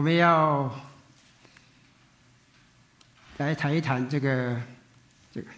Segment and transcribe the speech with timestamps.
[0.00, 0.74] 我们要
[3.36, 4.58] 来谈一谈这个
[5.30, 5.48] 这个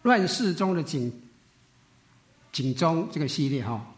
[0.00, 1.12] 乱世中的警
[2.52, 3.95] 警钟这个系列哈。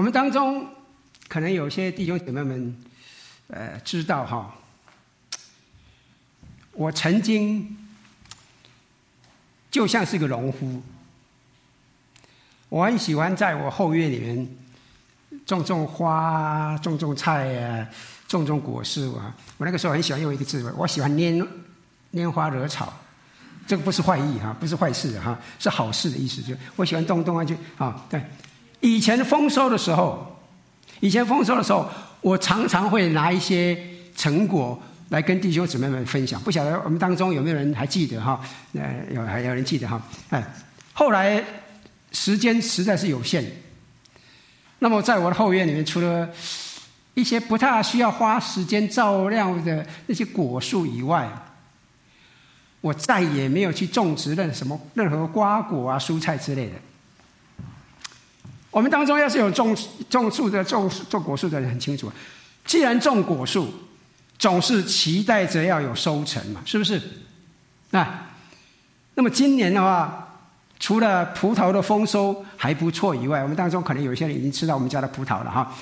[0.00, 0.66] 我们当中
[1.28, 2.74] 可能有些弟兄姐妹们，
[3.48, 4.56] 呃，知道哈，
[6.72, 7.76] 我曾经
[9.70, 10.82] 就像是个农夫，
[12.70, 14.48] 我很喜欢在我后院里面
[15.44, 17.86] 种种花、种种菜啊，
[18.26, 19.36] 种种果树啊。
[19.58, 21.46] 我那个时候很喜欢用一个字，我喜欢拈
[22.14, 22.90] 拈花惹草，
[23.66, 26.40] 这个不是坏意哈，不是坏事哈，是好事的意思。
[26.40, 28.24] 就我喜欢动动啊，就啊，对。
[28.80, 30.36] 以前丰收的时候，
[31.00, 31.88] 以前丰收的时候，
[32.20, 33.78] 我常常会拿一些
[34.16, 36.40] 成果来跟弟兄姊妹们分享。
[36.40, 38.40] 不晓得我们当中有没有人还记得哈？
[38.74, 40.00] 呃，有还有人记得哈？
[40.30, 40.42] 哎，
[40.92, 41.42] 后来
[42.12, 43.44] 时间实在是有限，
[44.78, 46.28] 那么在我的后院里面，除了
[47.14, 51.28] 一些不太需要花时间照料的那些果树以外，
[52.80, 56.72] 我再也没有去种植任什么任何瓜果啊、蔬菜之类的。
[58.70, 59.76] 我们当中要是有种
[60.08, 62.10] 种树的、种种果树的人很清楚，
[62.64, 63.68] 既然种果树，
[64.38, 67.00] 总是期待着要有收成嘛，是不是？
[67.90, 68.28] 啊，
[69.14, 70.38] 那么今年的话，
[70.78, 75.74] 除了葡萄的丰收还不错以外，我们当中可能有些人已经吃到我们家的葡萄了哈。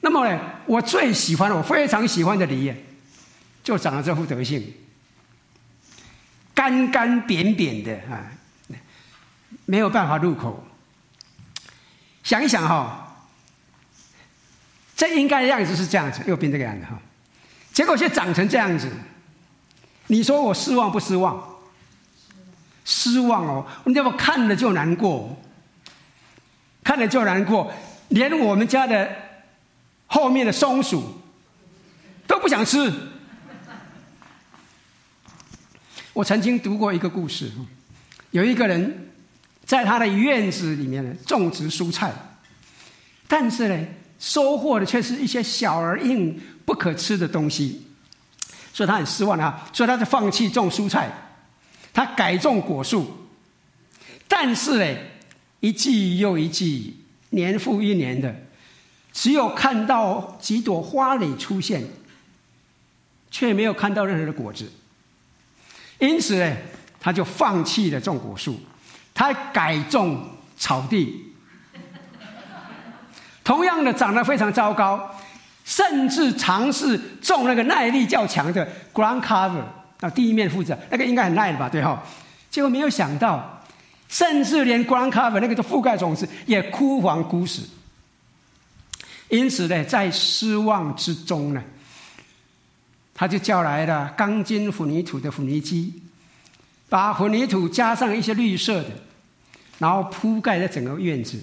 [0.00, 2.72] 那么呢，我最喜欢的，我非常喜欢的梨，
[3.64, 4.72] 就长了这副德性，
[6.54, 8.30] 干干扁扁的啊，
[9.64, 10.64] 没有办法入口。
[12.28, 13.24] 想一想哈，
[14.94, 17.00] 这应该样子是这样子，右边这个样子哈，
[17.72, 18.86] 结果却长成这样子，
[20.08, 21.42] 你说我失望不失望？
[22.84, 23.66] 失望哦！
[23.86, 25.40] 你知道看了就难过，
[26.84, 27.72] 看了就难过，
[28.08, 29.10] 连我们家的
[30.06, 31.22] 后面的松鼠
[32.26, 32.92] 都不想吃。
[36.12, 37.50] 我曾经读过一个故事，
[38.32, 39.07] 有一个人。
[39.68, 42.10] 在他的院子里面呢，种植蔬菜，
[43.28, 43.86] 但是呢，
[44.18, 47.86] 收获的却是一些小而硬、不可吃的东西，
[48.72, 49.68] 所以他很失望啊。
[49.74, 51.12] 所以他就放弃种蔬菜，
[51.92, 53.28] 他改种果树，
[54.26, 55.00] 但是呢，
[55.60, 58.34] 一季又一季，年复一年的，
[59.12, 61.84] 只有看到几朵花蕾出现，
[63.30, 64.72] 却没有看到任何的果子，
[65.98, 66.56] 因此呢，
[66.98, 68.58] 他就放弃了种果树。
[69.18, 70.16] 他改种
[70.56, 71.34] 草地，
[73.42, 75.12] 同样的长得非常糟糕，
[75.64, 78.64] 甚至尝试种那个耐力较强的
[78.94, 79.60] ground cover
[79.98, 81.68] 啊，地面覆着，那个应该很耐的吧？
[81.68, 82.00] 对哈，
[82.48, 83.60] 结果没有想到，
[84.08, 87.68] 甚至连 ground cover 那个的覆盖种子也枯黄枯死。
[89.30, 91.60] 因此呢，在失望之中呢，
[93.12, 96.02] 他就叫来了钢筋混凝土的混凝机，
[96.88, 98.90] 把混凝土加上一些绿色的。
[99.78, 101.40] 然后铺盖在整个院子，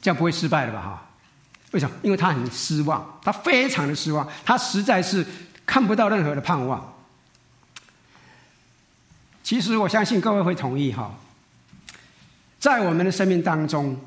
[0.00, 0.80] 这样不会失败了吧？
[0.80, 1.06] 哈，
[1.72, 1.94] 为什么？
[2.02, 5.26] 因为他很失望，他非常的失望，他实在是
[5.66, 6.94] 看不到任何的盼望。
[9.42, 11.14] 其实我相信各位会同意哈，
[12.58, 14.00] 在我们的生命当中，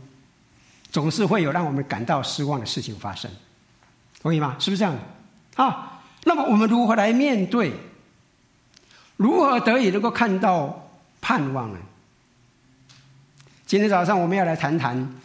[0.91, 3.29] 总是会有让我们感到失望的事情发生，
[4.19, 4.55] 同意吗？
[4.57, 4.97] 是不是这样？
[5.57, 7.71] 啊，那么我们如何来面对？
[9.17, 10.81] 如何得以能够看到？
[11.25, 11.79] 盼望了。
[13.65, 15.15] 今天早上我们要来谈谈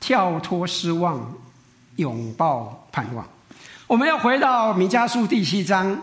[0.00, 1.34] 跳脱失望，
[1.96, 3.28] 拥抱盼望。
[3.86, 6.00] 我们要回到米迦书第七章，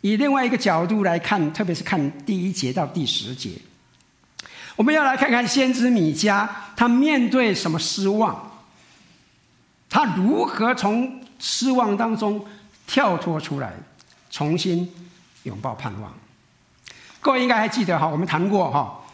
[0.00, 3.52] 以另外一个角度来看，特别是看第一节到第十节。
[4.74, 8.58] 我们要来看看先知米迦，他面对什么失望，
[9.88, 12.44] 他如何从失望当中
[12.88, 13.72] 跳脱出来，
[14.32, 14.92] 重新
[15.44, 16.12] 拥抱盼望。
[17.26, 19.04] 各位应该还记得哈，我们谈过哈，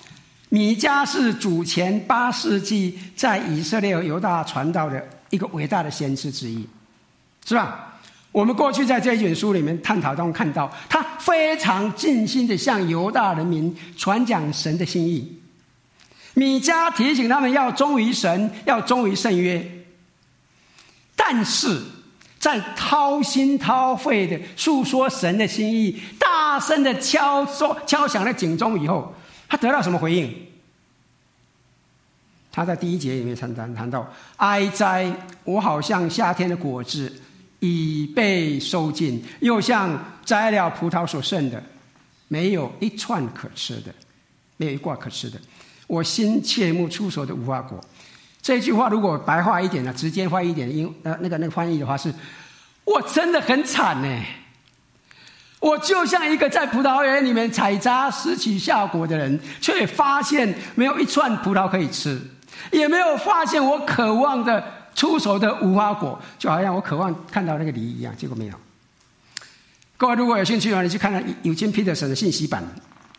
[0.51, 6.69] 米迦是主前八世纪在以色列和犹大传道的一个伟大的先知之一，
[7.47, 7.95] 是吧？
[8.31, 15.41] 我们过去在这一卷书里面探讨中看到，他非常尽心的向犹大人民传讲神的心意。
[16.35, 19.67] 米迦提醒他们要忠于神，要忠于圣约，
[21.17, 21.81] 但是。
[22.39, 25.97] 在掏心掏肺的诉说神的心意，
[26.53, 29.11] 大声的敲说敲响了警钟以后，
[29.49, 30.31] 他得到什么回应？
[32.53, 34.07] 他在第一节里面谈谈谈到：
[34.37, 35.11] 哀哉，
[35.45, 37.11] 我好像夏天的果子
[37.61, 41.63] 已被收尽，又像摘了葡萄所剩的，
[42.29, 43.91] 没有一串可吃的，
[44.59, 45.41] 没有一挂可吃的。
[45.87, 47.83] 我心切慕初熟的无花果。
[48.43, 52.13] 这句话如果白话一点呢，直接翻译一点，因呃那个那个翻译的话是：
[52.85, 54.23] 我真的很惨呢。
[55.63, 62.21] 我就像一个在葡萄园里面采摘拾起夏果的人，却发现没有一串葡萄可以吃。
[62.73, 64.63] 也没有发现我渴望的
[64.95, 68.55] 出手的无花果，就好像我渴望看到那个梨一样，结果没有。
[69.97, 72.63] 各位如果有兴趣的话，你去看看 Eugene Peterson 的信息版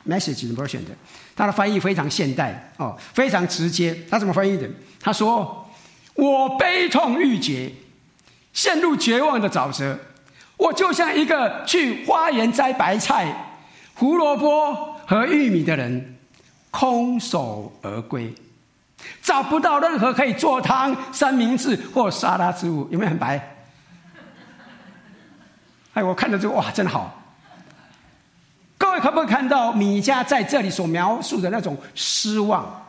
[0.06, 0.92] Message Version 的，
[1.34, 3.98] 他的翻译非常现代哦，非常直接。
[4.10, 4.70] 他怎么翻译的？
[5.00, 5.66] 他说
[6.16, 7.72] ：“我悲痛欲绝，
[8.52, 9.98] 陷入绝望的沼泽，
[10.64, 13.36] 我就像一个去花园摘白菜、
[13.94, 14.74] 胡萝卜
[15.06, 16.18] 和玉米的人，
[16.72, 18.34] 空手而归。”
[19.22, 23.56] 找不到任何可以做汤、三明治或沙拉之物，有没有很白？
[25.94, 27.14] 哎，我看到这个哇，真好！
[28.78, 32.86] 各位可不可以看到米迦在这里所描述的那种失望？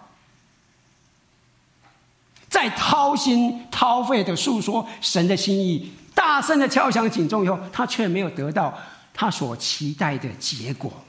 [2.49, 8.79] 在掏心掏肺的诉说神的心意，大声的敲响警钟以后，他却没有得到
[9.13, 11.05] 他所期待的结果，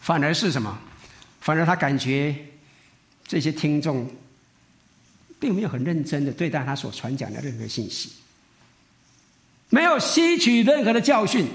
[0.00, 0.78] 反而是什么？
[1.40, 2.34] 反而他感觉。
[3.28, 4.08] 这些听众
[5.40, 8.12] 并没有很认真的对待他所传讲的任何信息，
[9.68, 11.48] 没有吸取任何的教训，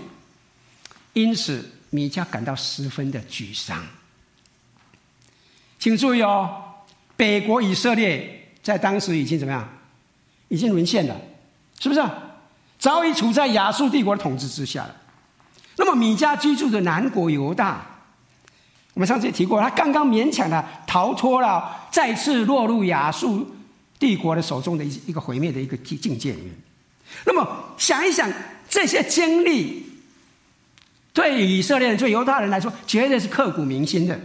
[1.13, 3.81] 因此米迦感到十分的沮丧。
[5.79, 6.61] 请注意哦，
[7.15, 9.69] 北国以色列在当时已经怎么样？
[10.49, 11.15] 已经沦陷了，
[11.81, 12.05] 是不是？
[12.77, 14.95] 早已处在亚述帝国的统治之下了。
[15.77, 17.83] 那么米迦居住的南国犹大。
[18.93, 23.49] 我们上次也提过，他刚刚勉强的逃脱了再次落入亚述
[23.97, 26.53] 帝国的手中的一一个毁灭的一个境境界里面。
[27.25, 27.47] 那么
[27.77, 28.31] 想一想，
[28.69, 29.85] 这些经历
[31.13, 34.19] 对以色列人、对犹大人来说，绝对是刻骨铭心的。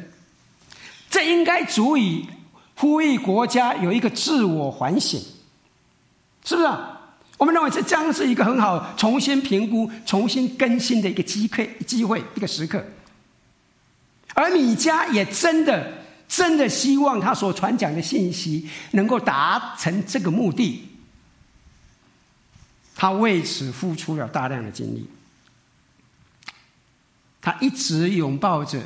[1.08, 2.26] 这应该足以
[2.74, 5.20] 呼吁国家有一个自我反省，
[6.44, 6.68] 是不是？
[7.38, 12.84] 我们认为这将是一个很好重新评估、重新更新的一个机会、机会一个时刻。
[14.34, 15.92] 而米迦也真的、
[16.26, 20.88] 真的希望他所传讲的信息能够达成这个目的，
[22.94, 25.08] 他为此付出了大量的精力。
[27.40, 28.82] 他一直拥抱着，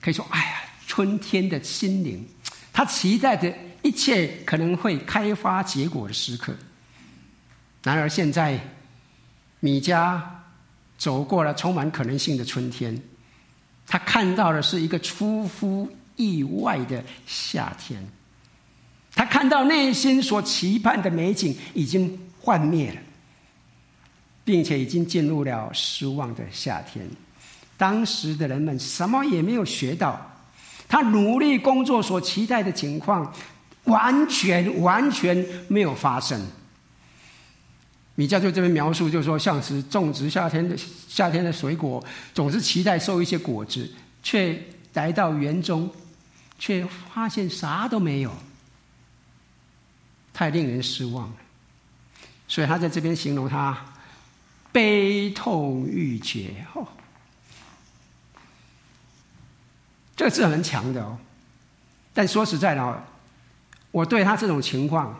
[0.00, 2.26] 可以说，哎呀，春天的心灵，
[2.72, 3.52] 他期待着
[3.82, 6.54] 一切可能会开花结果的时刻。
[7.82, 8.60] 然而现在，
[9.60, 10.20] 米迦
[10.98, 13.00] 走过了充满可能性的春天。
[13.86, 18.00] 他看到的是一个出乎意外的夏天，
[19.14, 23.00] 他看到内心所期盼的美景已经幻灭了，
[24.44, 27.08] 并且已经进入了失望的夏天。
[27.76, 30.20] 当时的人们什么也没有学到，
[30.86, 33.32] 他努力工作所期待的情况，
[33.84, 36.40] 完全完全没有发生。
[38.20, 40.76] 米迦就这边描述，就是说，像是种植夏天的
[41.08, 43.90] 夏天的水果，总是期待收一些果子，
[44.22, 44.62] 却
[44.92, 45.90] 来到园中，
[46.58, 48.30] 却发现啥都没有，
[50.34, 51.34] 太令人失望了。
[52.46, 53.74] 所以他在这边形容他
[54.70, 56.86] 悲痛欲绝哦，
[60.14, 61.16] 这个字很强的哦。
[62.12, 63.02] 但说实在的哦，
[63.90, 65.18] 我对他这种情况。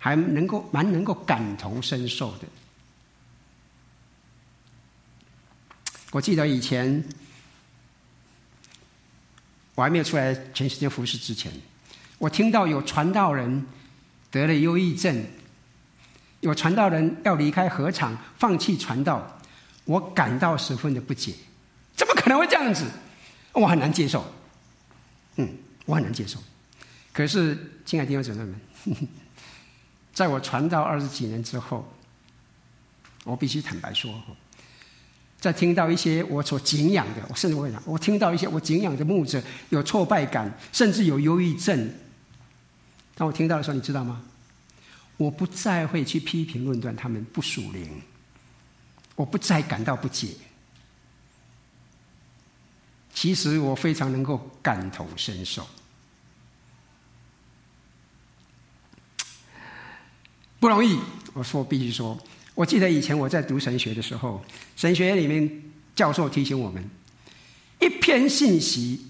[0.00, 2.48] 还能够蛮能够感同身受的。
[6.10, 7.04] 我记得以前
[9.76, 11.52] 我还没有出来全时间服侍之前，
[12.18, 13.64] 我听到有传道人
[14.30, 15.24] 得了忧郁症，
[16.40, 19.38] 有传道人要离开禾场放弃传道，
[19.84, 21.34] 我感到十分的不解，
[21.94, 22.86] 怎么可能会这样子？
[23.52, 24.24] 我很难接受，
[25.36, 25.48] 嗯，
[25.84, 26.42] 我很难接受。
[27.12, 28.60] 可是，亲爱的弟兄姊妹们。
[30.20, 31.82] 在我传道二十几年之后，
[33.24, 34.12] 我必须坦白说，
[35.40, 41.90] 在听到一些我所敬仰的，我甚至会讲，我听到一些我敬仰的牧者有挫败感，甚至有忧郁症。
[43.14, 44.22] 当我听到的时候，你知道吗？
[45.16, 48.02] 我不再会去批评论断他们不属灵，
[49.14, 50.34] 我不再感到不解。
[53.14, 55.66] 其实我非常能够感同身受。
[60.60, 61.00] 不容易，
[61.32, 62.16] 我说必须说，
[62.54, 64.44] 我记得以前我在读神学的时候，
[64.76, 65.50] 神学院里面
[65.96, 66.84] 教授提醒我们，
[67.80, 69.06] 一篇信息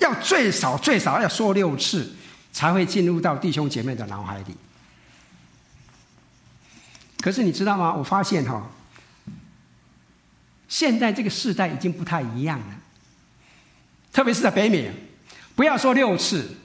[0.00, 2.12] 要最少最少要说六次，
[2.52, 4.54] 才会进入到弟兄姐妹的脑海里。
[7.20, 7.94] 可是你知道吗？
[7.94, 8.66] 我发现哈、哦，
[10.68, 12.76] 现在这个世代已经不太一样了，
[14.12, 14.90] 特别是在北美，
[15.54, 16.56] 不要说六次、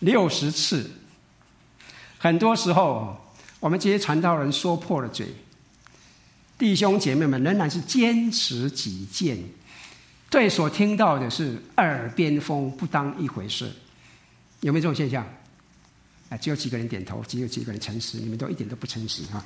[0.00, 0.90] 六十次，
[2.18, 3.16] 很多时候
[3.60, 5.26] 我们这些传道人说破了嘴，
[6.58, 9.38] 弟兄姐妹们仍然是坚持己见，
[10.28, 13.70] 对所听到的是耳边风，不当一回事。
[14.60, 15.24] 有没有这种现象？
[16.28, 19.42] 啊，只有几个人点头，只有几个人诚实，你们都一点都不诚实哈。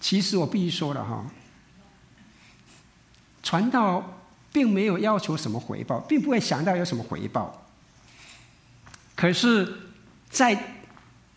[0.00, 1.26] 其实我必须说了哈，
[3.42, 4.20] 传道
[4.52, 7.66] 并没有要求什么回报，并不会想到有什么回报。
[9.16, 9.83] 可是，
[10.34, 10.58] 在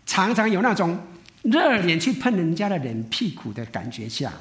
[0.07, 0.99] 常常有那种
[1.43, 4.33] 热脸去喷人家的冷屁股的感觉下，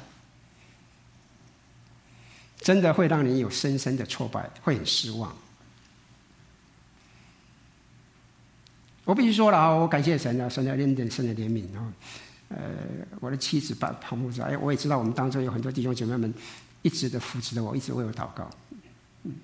[2.59, 5.31] 真的会让人有深深的挫败，会很失望。
[9.05, 11.93] 我必须说了啊，我感谢神啊，神的恩典，神的怜悯啊。
[12.49, 12.57] 呃，
[13.19, 16.33] 我的妻子把旁牧者，哎，我也知道我们当中有很多弟兄姐妹们
[16.81, 18.49] 一直的扶持着我，一直为我祷告。
[19.23, 19.35] 嗯，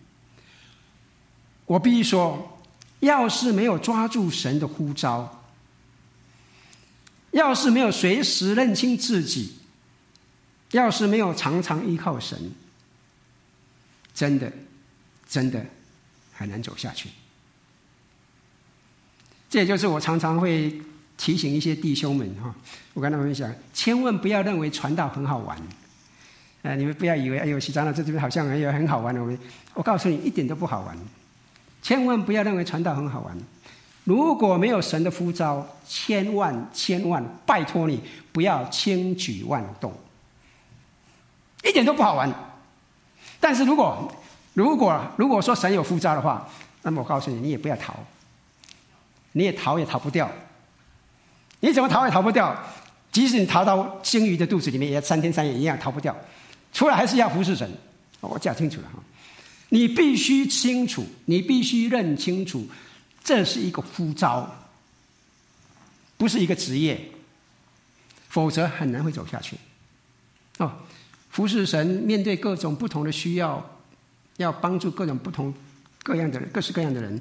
[1.66, 2.60] 我必须说，
[3.04, 5.44] 要是没有抓住神的呼召，
[7.32, 9.56] 要是没有随时认清自己，
[10.72, 12.40] 要是没有常常依靠神，
[14.14, 14.50] 真的，
[15.28, 15.66] 真的
[16.32, 17.10] 很难走下去。
[19.50, 20.82] 这也就是我常常会
[21.18, 22.56] 提醒一些弟兄们哈，
[22.94, 25.62] 我跟他们讲，千万不要认为传道很好玩，
[26.62, 29.14] 呃，你们不要以为哎呦，西长老在这边好像也很好玩。
[29.18, 29.38] 我，
[29.74, 30.98] 我告诉你，一点都不好玩。
[31.84, 33.38] 千万不要认为传道很好玩。
[34.06, 39.94] 如果没有神的呼召，千万千万拜托你不要轻举妄动，
[41.64, 42.34] 一点都不好玩。
[43.40, 44.12] 但是如果
[44.54, 46.50] 如果如果说神有呼召的话，
[46.82, 47.94] 那么我告诉你，你也不要逃。
[49.34, 50.30] 你也逃也逃不掉，
[51.60, 52.56] 你怎么逃也逃不掉。
[53.12, 56.16] 即使你逃到鲸鱼的肚子里面，也三天三夜一样逃不掉。
[56.72, 57.70] 出来还是要服侍神。
[58.22, 59.00] 我讲清楚了哈，
[59.74, 62.70] 你必须清楚，你必须认清楚，
[63.24, 64.48] 这是一个呼召，
[66.16, 67.10] 不是一个职业，
[68.30, 69.58] 否则很难会走下去。
[70.60, 70.72] 哦，
[71.32, 73.80] 服侍神，面对各种不同的需要，
[74.38, 75.52] 要帮助各种不同
[76.04, 77.20] 各样的人，各式各样的人。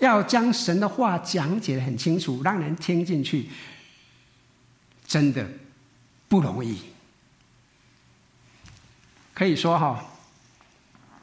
[0.00, 3.48] 要将神的话讲解得很清楚，让人听进去，
[5.06, 5.48] 真的
[6.26, 6.76] 不容易。
[9.32, 10.04] 可以说哈，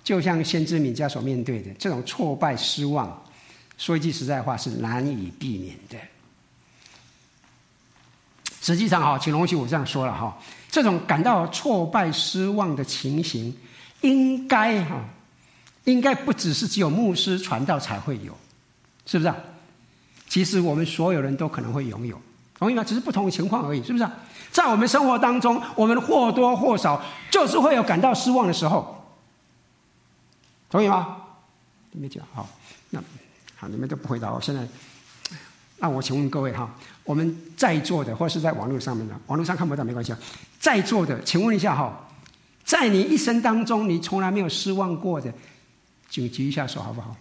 [0.03, 3.23] 就像先知米迦所面对的这种挫败、失望，
[3.77, 5.97] 说一句实在话，是难以避免的。
[8.61, 10.37] 实际上哈，请容许我这样说了哈，
[10.69, 13.55] 这种感到挫败、失望的情形，
[14.01, 15.03] 应该哈，
[15.85, 18.37] 应该不只是只有牧师传道才会有。
[19.05, 19.33] 是不是？
[20.29, 22.17] 其实我们所有人都可能会拥有，
[22.57, 22.81] 同意吗？
[22.85, 24.09] 只是不同的情况而已，是不是？
[24.49, 29.02] 在我们生活当中，我们或多或少就是会有感到失望的时候，
[30.73, 31.17] 同意吗？
[31.91, 32.49] 你们讲好，
[32.89, 32.99] 那
[33.55, 34.41] 好，你们都不回答我。
[34.41, 34.67] 现在，
[35.77, 36.67] 那我请问各位哈，
[37.03, 40.17] 我们在座的或是在网络上面的，网络上看不到没关系啊。
[40.59, 42.09] 在座的，请问一下哈，
[42.63, 45.31] 在你一生当中，你从来没有失望过的，
[46.09, 47.15] 请举一下手好不好？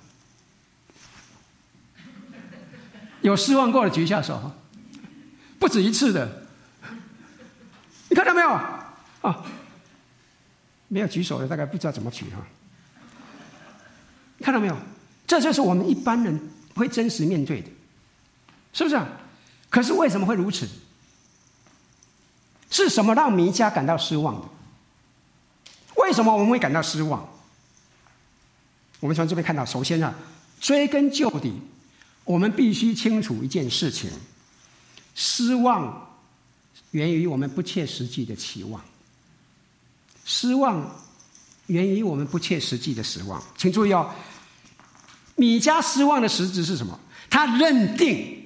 [3.21, 4.51] 有失望过的举一下手，
[5.59, 6.47] 不止一次的。
[8.09, 8.49] 你看到没有？
[9.21, 9.45] 啊，
[10.89, 12.39] 没有举手的大概不知道怎么举哈。
[14.43, 14.77] 看到没有？
[15.27, 17.69] 这就是我们一般人会真实面对的，
[18.73, 19.09] 是不是啊？
[19.71, 20.69] 可是为什么会如此？
[22.69, 24.49] 是什么让弥迦感到失望的？
[25.97, 27.27] 为什么我们会感到失望？
[29.01, 30.15] 我们从这边看到，首先啊，
[30.61, 31.55] 追根究底。
[32.25, 34.09] 我们必须清楚一件事情：
[35.15, 36.09] 失望
[36.93, 38.81] 源于我们不切实际的期望，
[40.25, 40.97] 失望
[41.67, 43.43] 源于我们不切实际的失望。
[43.57, 44.09] 请注意哦，
[45.37, 46.99] 米迦失望的实质是什么？
[47.31, 48.43] 他认定，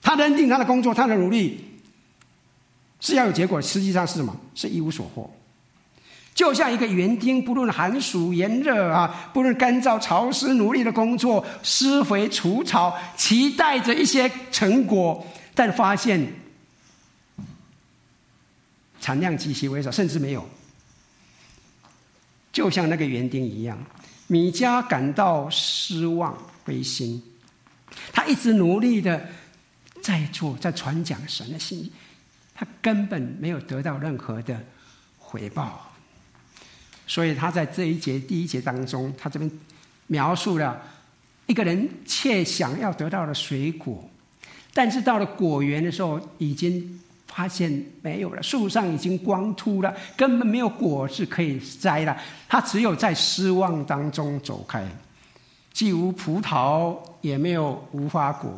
[0.00, 1.64] 他认定他的工作、他的努力
[3.00, 4.36] 是要有结果，实际上是什么？
[4.54, 5.30] 是一无所获。
[6.34, 16.26] 就像一个园丁，不论寒暑炎热啊，不论干燥潮湿，努力的工作，施肥除草，期待着一些成果，但发现
[19.00, 20.48] 产量极其微少，甚至没有。
[22.50, 23.78] 就像那个园丁一样，
[24.32, 26.34] 米迦感到失望、
[26.64, 27.22] 灰心，
[28.14, 29.28] 他一直努力的
[30.00, 31.92] 在做，在传讲神的信息，
[32.54, 34.58] 他根本没有得到任何的
[35.18, 35.92] 回报。
[37.06, 39.50] 所以他在这一节第一节当中，他这边
[40.06, 40.82] 描述了
[41.46, 44.08] 一一个人切想要得到的水果，
[44.72, 46.98] 但是到了果园的时候，已经
[47.34, 52.16] 发现没有了，树上已经光秃了，根本没有果子可以摘了。
[52.46, 54.86] 他只有在失望当中走开，
[55.72, 58.52] 既无葡萄，也没有无花果。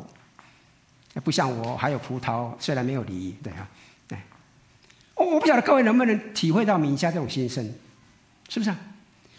[1.23, 3.69] 不像我还有葡萄，虽然没有梨，对啊，
[4.09, 4.19] 对。
[5.15, 7.65] 我不晓得各位能不能体会到米迦这种心声，
[8.49, 8.77] 是不是啊？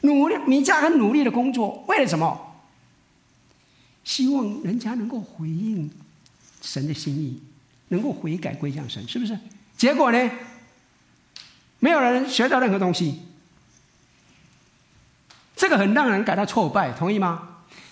[0.01, 2.39] 努力，米迦很努力的工作，为了什么？
[4.05, 5.91] 希望人家能够回应
[6.61, 7.41] 神的心意，
[7.89, 9.37] 能够悔改归向神，是不是？
[9.77, 10.31] 结果呢？
[11.79, 13.21] 没有人学到任何东西，
[15.55, 17.49] 这个很让人感到挫败，同意吗？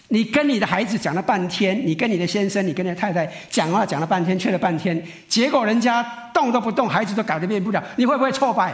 [0.08, 8.74] 你跟你的孩子讲了半天，你跟你的先生，你跟你的太太讲话讲了半天，劝了半天，结果人家动都不动，孩子都改变不了，你会不会挫败？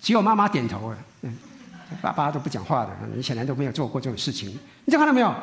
[0.00, 0.98] 只有妈妈点头了。
[2.00, 4.58] 爸爸都不讲话的，你显然都没有做过这种事情。
[4.84, 5.34] 你看到没有？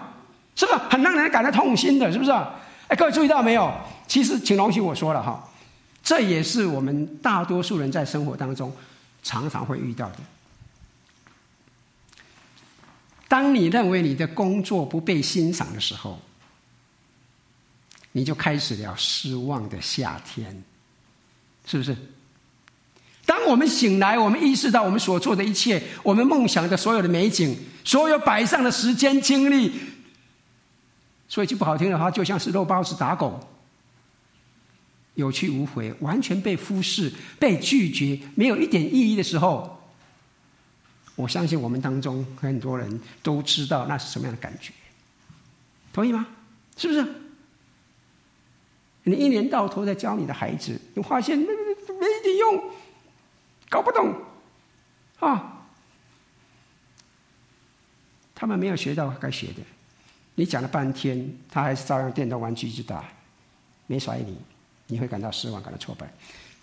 [0.55, 2.11] 是不是很让人感到痛心的？
[2.11, 2.31] 是不是？
[2.89, 3.73] 哎，各位注意到没有？
[4.07, 5.47] 其实，请容许我说了哈，
[6.03, 8.75] 这也是我们大多数人在生活当中
[9.23, 10.15] 常常会遇到的。
[13.27, 16.19] 当你认为你的工作不被欣赏的时候，
[18.11, 20.63] 你就开始了失望的夏天，
[21.67, 21.95] 是不是？
[23.27, 29.79] 当我们醒来，我们意识到我们所做的一切，我们梦想的所有的美景，所有摆上的时间精力，
[31.29, 33.39] 说一句不好听的话，就像是肉包子打狗，
[35.13, 39.79] 有去无回，完全被忽视、被拒绝，没有一点意义的时候，
[41.15, 44.73] 我相信我们当中很多人都知道那是什么样的感觉，
[45.93, 46.27] 同意吗？
[46.75, 47.05] 是不是？
[49.03, 52.63] 你一年到头在教你的孩子，你发现没没一点用。
[53.69, 54.15] 搞不懂，
[55.19, 55.61] 啊！
[58.33, 59.61] 他们没有学到该学的。
[60.39, 63.03] 你讲了半天，他还是照样电动玩具一直打，
[63.87, 64.37] 没甩你，
[64.87, 66.09] 你会感到失望，感到挫败。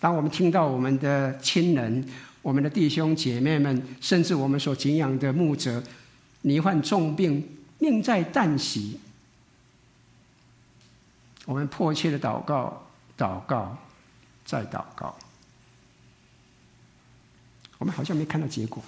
[0.00, 2.02] 当我们听到我们的亲人、
[2.40, 5.82] 我们的弟兄姐妹们，甚至我们所敬仰的牧者，
[6.40, 7.46] 罹患重病，
[7.78, 8.98] 命在旦夕，
[11.44, 12.82] 我们迫切的祷告，
[13.18, 13.76] 祷告，
[14.46, 15.14] 再祷告。
[17.76, 18.82] 我们好像没看到结果，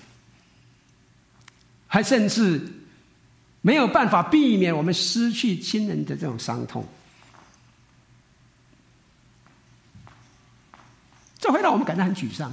[1.86, 2.72] 还甚至
[3.60, 6.84] 没有办法避免我们失去亲人的这种伤痛，
[11.38, 12.50] 这会让我们感到很沮丧，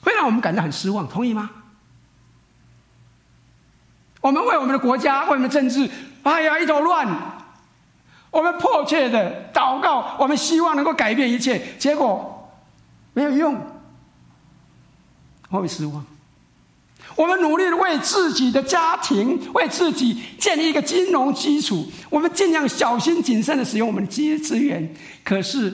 [0.00, 1.50] 会让我们感到很失望，同意吗？
[4.20, 5.88] 我们为我们的国家、为我们的政治，
[6.24, 7.34] 哎呀，一头乱。
[8.32, 12.52] 我们迫切的祷告，我们希望能够改变一切，结果
[13.14, 13.58] 没有用。
[15.48, 16.04] 我会失望。
[17.16, 24.94] 我们努力的为自己的家庭、为自己建立一个金融基础，我们尽量小心谨慎的使用我们的资资源。
[25.24, 25.72] 可是，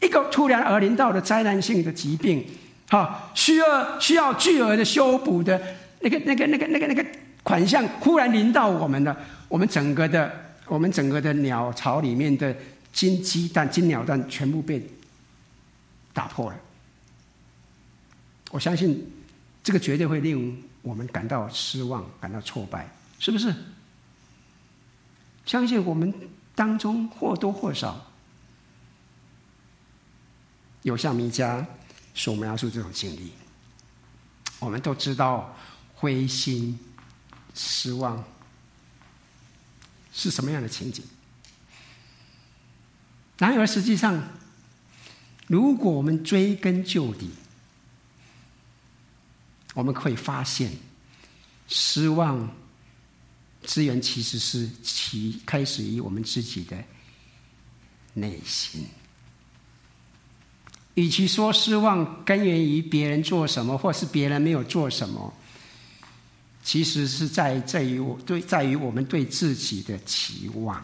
[0.00, 2.44] 一个突然而临到的灾难性的疾病，
[2.88, 5.60] 哈，需要需要巨额的修补的
[6.00, 7.06] 那个、那个、那个、那个、那个
[7.44, 9.16] 款项，忽然临到我们了，
[9.48, 10.30] 我们整个的、
[10.66, 12.54] 我们整个的鸟巢里面的
[12.92, 14.84] 金鸡蛋、金鸟蛋全部被
[16.12, 16.56] 打破了。
[18.50, 19.10] 我相信，
[19.64, 23.52] 这个绝对会令我们感到失望、感到挫败，是不是？
[25.46, 26.14] 相信我们
[26.54, 28.10] 当中或多或少
[30.82, 31.64] 有像米迦
[32.14, 33.32] 所描述这种经历。
[34.60, 35.54] 我们都知道
[35.94, 36.78] 灰心、
[37.54, 38.22] 失望
[40.12, 41.04] 是什么样的情景。
[43.36, 44.22] 然而，实际上，
[45.46, 47.30] 如果我们追根究底，
[49.74, 50.72] 我们可以发现，
[51.68, 52.48] 失望
[53.62, 56.76] 之源其实是其开始于我们自己的
[58.12, 58.86] 内心。
[60.94, 65.34] 与其说失望根源于别人做什么，或是别人没有做什么，
[66.62, 70.80] 其实是在在于我对在于我们对自己的期望。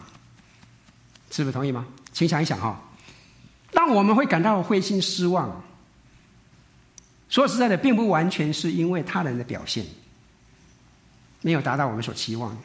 [1.31, 1.87] 是不是同意吗？
[2.11, 2.77] 请想一想哈，
[3.71, 5.63] 当我们会感到灰心失望。
[7.31, 9.83] 说实在的，并不完全是因为他人的表现
[11.41, 12.57] 没有达到我们所期望的，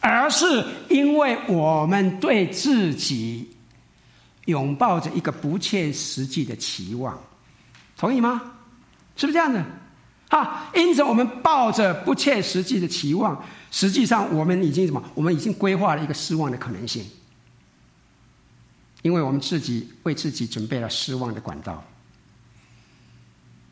[0.00, 3.48] 而是因为我们对自己
[4.46, 7.16] 拥抱着一个不切实际的期望，
[7.96, 8.42] 同意吗？
[9.16, 9.64] 是不是这样的？
[10.30, 15.00] 啊，因此我们抱着不切实际的期望，实际上我们已经什么？
[15.14, 17.06] 我们已经规划了一个失望的可能性，
[19.02, 21.80] 因为我们自己为自己准备了失望的管道。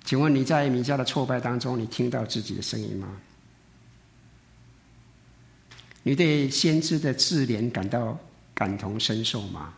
[0.04, 3.08] 请问你在米迦的挫败当中，你听到自己的声音吗？
[6.02, 8.18] 你对先知的自怜感到
[8.54, 9.72] 感同身受吗？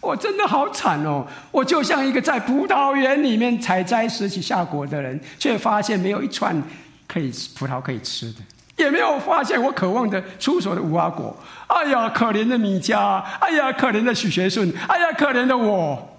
[0.00, 1.26] 我真的好惨哦！
[1.52, 6.60] 我就像一个在葡萄园里面采摘拾起夏果的人，却发现没有一串
[7.06, 8.40] 可以葡萄可以吃的，
[8.76, 11.36] 也没有发现我渴望的出手的无花果。
[11.68, 13.20] 哎呀，可怜的米迦！
[13.38, 14.72] 哎呀，可怜的许学顺！
[14.88, 16.18] 哎呀，可怜的我！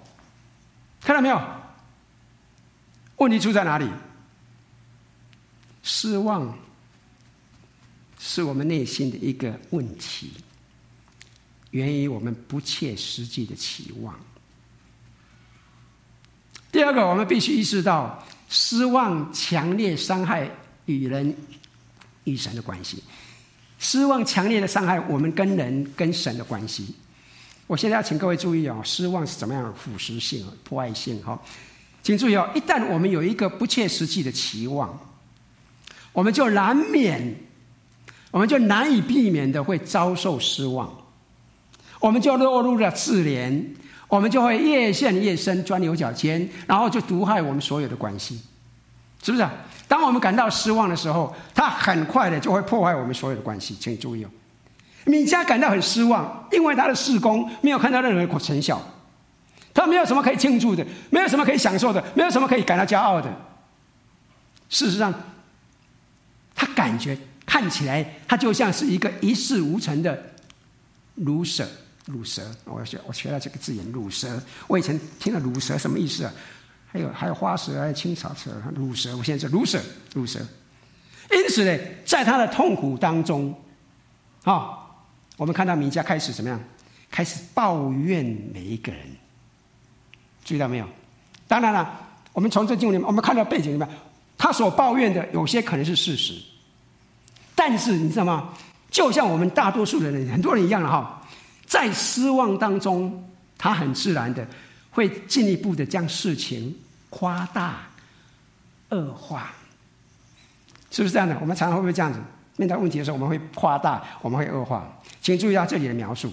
[1.02, 1.38] 看到没有？
[3.24, 3.88] 问题出在哪里？
[5.82, 6.56] 失望
[8.18, 10.30] 是我们内心的一个问题。
[11.70, 14.14] 源于我们不切实际的期望。
[16.70, 20.50] 第二个，我们必须意识到，失望强烈伤害
[20.84, 21.34] 与人
[22.24, 23.02] 与神的关系。
[23.78, 26.94] 失望强烈的伤害我们跟人跟神的关系。
[27.66, 31.22] 我现在要请各位注意哦，失望是怎么样的腐蚀性、破坏性？
[31.22, 31.40] 哈，
[32.04, 34.96] 请注意哦，一旦我们有一个不切实际的期望，
[36.12, 37.34] 我们就难免，
[38.30, 40.88] 我们就难以避免的会遭受失望。
[42.00, 43.64] 我们就落入了自怜，
[44.06, 48.38] 我们就会越陷越深，钻牛角尖，然后就毒害我们所有的关系，
[49.22, 49.48] 是不是？
[49.88, 53.74] 当我们感到失望的时候，他很快的就会破坏我们所有的关系。
[53.80, 54.28] 请注意哦，
[55.06, 58.78] 米迦感到很失望，因为他的事工没有看到任何成效，
[59.74, 63.28] 他没有什么可以庆祝的，没有什么可以享受的，没有什么可以感到骄傲的。
[64.70, 65.12] 事实上，
[66.54, 70.32] 他感觉看起来，他就像是一个一事无成的
[71.18, 71.66] loser。
[72.06, 74.38] 鲁蛇，我学我学了这个字眼，鲁蛇。
[74.66, 76.32] 我以前听了鲁蛇什么意思啊？
[76.86, 79.16] 还有还有花蛇，还有青草蛇，鲁蛇。
[79.16, 79.80] 我现在是鲁蛇，
[80.12, 80.38] 鲁蛇。
[81.30, 83.50] 因此呢，在他的痛苦当中，
[84.42, 84.78] 啊、哦，
[85.38, 86.60] 我们看到米迦开始怎么样？
[87.10, 89.00] 开始抱怨每一个人，
[90.44, 90.86] 注意到没有？
[91.48, 91.98] 当然了，
[92.32, 93.88] 我们从这经文里面，我们看到背景里面，
[94.36, 96.34] 他所抱怨的有些可能是事实，
[97.54, 98.50] 但是你知道吗？
[98.90, 101.20] 就像我们大多数的人，很多人一样的哈。
[101.66, 103.26] 在失望当中，
[103.56, 104.46] 他很自然的
[104.90, 106.76] 会进一步的将事情
[107.10, 107.88] 夸大、
[108.90, 109.50] 恶化，
[110.90, 111.36] 是不是这样的？
[111.40, 112.20] 我们常常会不会这样子？
[112.56, 114.86] 面对问题的时候，我们会夸大，我们会恶化。
[115.20, 116.32] 请注意到这里的描述，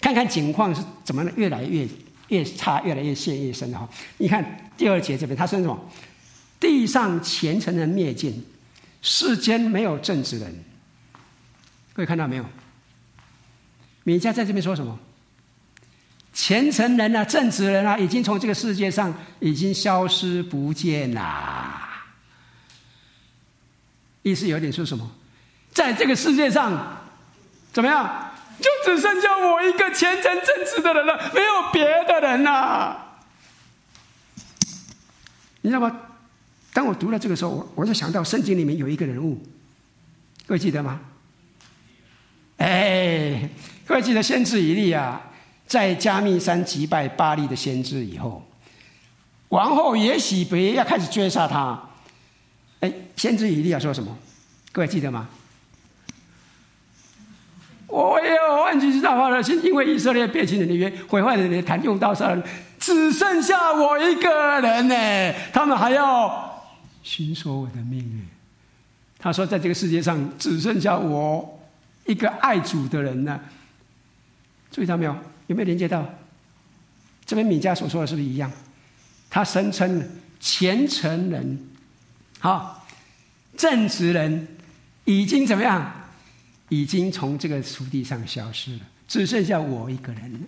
[0.00, 1.86] 看看情况是怎么越来越
[2.30, 3.88] 越差，越来越陷越深哈。
[4.16, 5.78] 你看第二节这边，他说什么？
[6.58, 8.44] 地上虔诚人灭尽，
[9.02, 10.64] 世间没有正直人。
[11.92, 12.44] 各位看到没有？
[14.04, 14.98] 米迦在这边说什么？
[16.32, 21.88] 虔诚人啊，正直人啊，已经从这个世界上已经消失不见了。
[24.22, 25.10] 意思有点说什么？
[25.72, 26.98] 在这个世界上，
[27.72, 28.29] 怎么样？
[28.60, 33.18] 就只剩下我一个虔诚正直的人了，没有别的人了。
[35.62, 36.00] 你知道吗？
[36.72, 39.40] 当我读了这个时候，我我就想到圣经里面有一个人物，
[40.46, 41.00] 各位记得吗？
[42.58, 43.48] 哎。
[43.86, 45.20] 各位记得先知以利亚
[45.66, 48.40] 在加密山击败巴力的先知以后，
[49.48, 51.76] 王后耶洗别要开始追杀他。
[52.78, 54.16] 哎，先知以利亚说什么？
[54.70, 55.28] 各位记得吗？
[57.90, 62.42] 我也有万军之大发热心，因为以色列背弃了你的约，毁坏了你的坛，用刀杀人，
[62.78, 65.34] 只剩下我一个人呢。
[65.52, 66.64] 他们还要
[67.02, 68.26] 寻索我的命运。
[69.18, 71.60] 他说，在这个世界上只剩下我
[72.06, 73.40] 一个爱主的人呢。
[74.70, 75.14] 注意到没有？
[75.48, 76.04] 有没有连接到？
[77.26, 78.50] 这边米迦所说的是不是一样？
[79.28, 80.08] 他声称
[80.40, 81.68] 虔诚人、
[82.38, 82.86] 好
[83.56, 84.48] 正直人
[85.04, 85.92] 已经怎么样？
[86.70, 90.38] 已经从这个土地上消失了，只剩下我一个人了。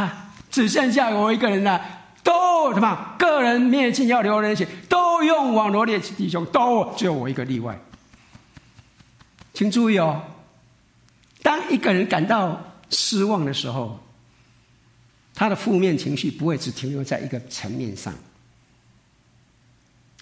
[0.00, 1.80] 啊，只剩下我一个人了，
[2.22, 3.14] 都什么？
[3.18, 7.78] 个人灭尽要流人血，都用网罗列弟兄，都只有我一个例外。
[9.52, 10.22] 请注意哦，
[11.42, 14.00] 当一个人感到失望的时候，
[15.34, 18.12] 他的负面情绪不会只停留在一个层面上。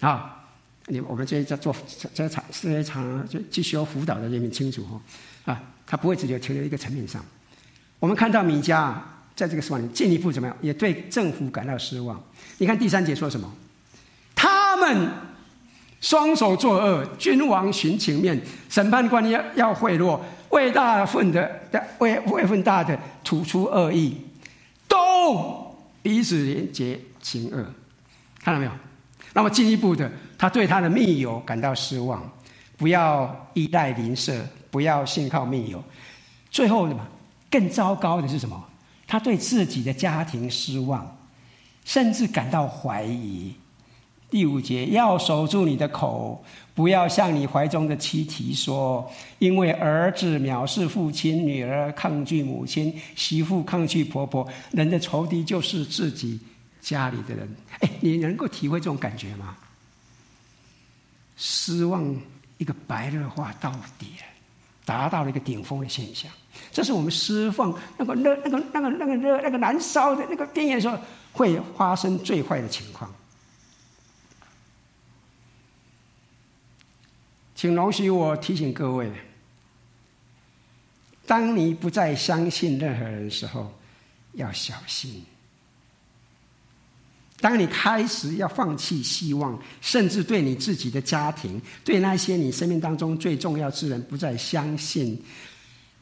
[0.01, 0.42] 啊，
[0.87, 1.75] 你我们这些在做
[2.13, 7.23] 这些场这些场就继续要辅导的人民清楚哈，啊，他不会只有停留一个层面上。
[7.99, 8.93] 我们看到米迦
[9.35, 10.57] 在这个时候进一步怎么样？
[10.61, 12.21] 也对政府感到失望。
[12.57, 13.49] 你看第三节说什么？
[14.35, 15.09] 他们
[16.01, 20.19] 双手作恶，君王寻情面，审判官要要贿赂。
[20.49, 21.61] 为大份的，
[21.97, 24.15] 为位分大的吐出恶意，
[24.87, 27.65] 都彼此连结行恶，
[28.39, 28.71] 看到没有？
[29.31, 32.21] 那么进一步的，他对他的密友感到失望，
[32.75, 35.81] 不要依赖邻舍，不要信靠密友。
[36.51, 37.07] 最后的嘛？
[37.49, 38.63] 更糟糕的是什么？
[39.07, 41.17] 他对自己的家庭失望，
[41.85, 43.53] 甚至感到怀疑。
[44.29, 49.07] 第五节，要守住你的口，不要向你怀中的妻提说，
[49.37, 56.39] 因为儿子藐视父亲，女儿抗拒母亲，媳妇抗拒婆婆，人的仇敌就是自己
[56.83, 57.55] 家里的人。
[57.79, 59.57] 哎，你能够体会这种感觉吗？
[61.35, 62.15] 失望
[62.59, 64.13] 一个白热化到底，
[64.85, 66.29] 达到了一个顶峰的现象。
[66.71, 70.97] 这是我们释放那个热、那个、那个、那个热、那个燃烧的那个边缘时候，
[71.31, 73.11] 会发生最坏的情况。
[77.55, 79.11] 请容许我提醒各位：
[81.25, 83.73] 当你不再相信任何人的时候，
[84.33, 85.23] 要小心；
[87.43, 95.21] 当你开始要放弃希望，甚至对你自己的家庭、对那些你生命当中最重要之人不再相信。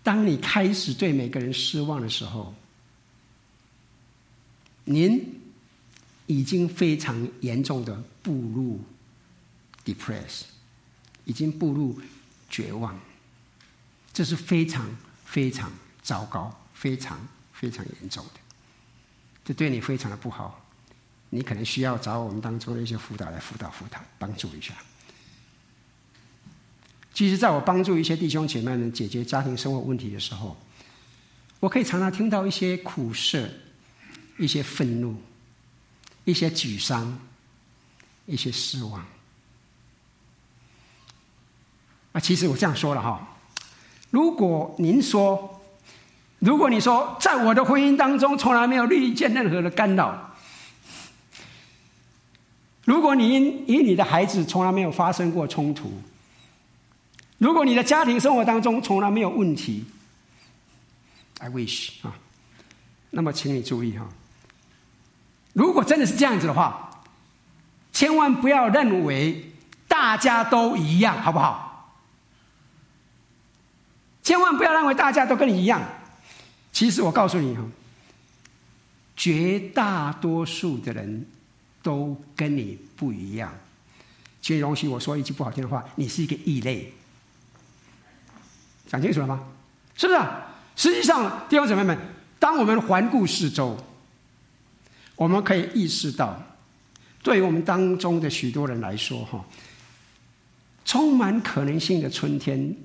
[0.03, 2.53] 当你开始对每个人失望的时候，
[4.83, 5.41] 您
[6.27, 8.79] 已经非常严重的步入
[9.83, 10.41] depress，
[11.25, 11.99] 已经步入
[12.51, 12.95] 绝望，
[14.13, 14.87] 这是非常
[15.25, 15.71] 非常
[16.03, 17.19] 糟糕、非常
[17.51, 18.39] 非常严重的，
[19.43, 20.63] 这对你非常的不好，
[21.33, 24.73] 你可能需要找我们当中的一些辅导来辅导辅导，帮助一下。
[27.13, 30.57] 其实，在我帮助一些弟兄姐妹们解决家庭生活问题的时候，
[31.61, 33.49] 我可以常常听到一些苦涩、
[34.37, 35.15] 一些愤怒、
[36.25, 37.17] 一些沮丧、
[38.25, 39.05] 一些失望。
[42.13, 43.37] 啊，其实我这样说了哈，
[44.09, 45.61] 如果您说，
[46.39, 50.30] 如果你说，在我的婚姻当中从来没有遇见任何的干扰，
[52.85, 55.91] 如果你因与你的孩子从来没有发生过冲突。
[57.37, 59.83] 如果你的家庭生活当中从来没有问题
[61.39, 62.15] ，I wish 啊，
[63.09, 64.07] 那么请你注意哈，
[65.53, 67.03] 如果真的是这样子的话，
[67.91, 69.51] 千万不要认为
[69.87, 71.97] 大家都一样，好不好？
[74.21, 75.81] 千万不要认为大家都跟你一样。
[76.71, 77.63] 其实我告诉你哈，
[79.15, 81.25] 绝大多数的人
[81.81, 83.53] 都跟你不一样。
[84.41, 86.91] 请容许我说一句不好听的话，你是一个异类。
[88.87, 89.43] 讲清楚了吗？
[89.95, 90.19] 是不是？
[90.75, 91.97] 实际上，弟兄姊妹们，
[92.39, 93.77] 当我们环顾四周，
[95.15, 96.41] 我们可以意识到，
[97.21, 99.45] 对于我们当中的许多人来说，哈，
[100.85, 102.75] 充满可能性的春天，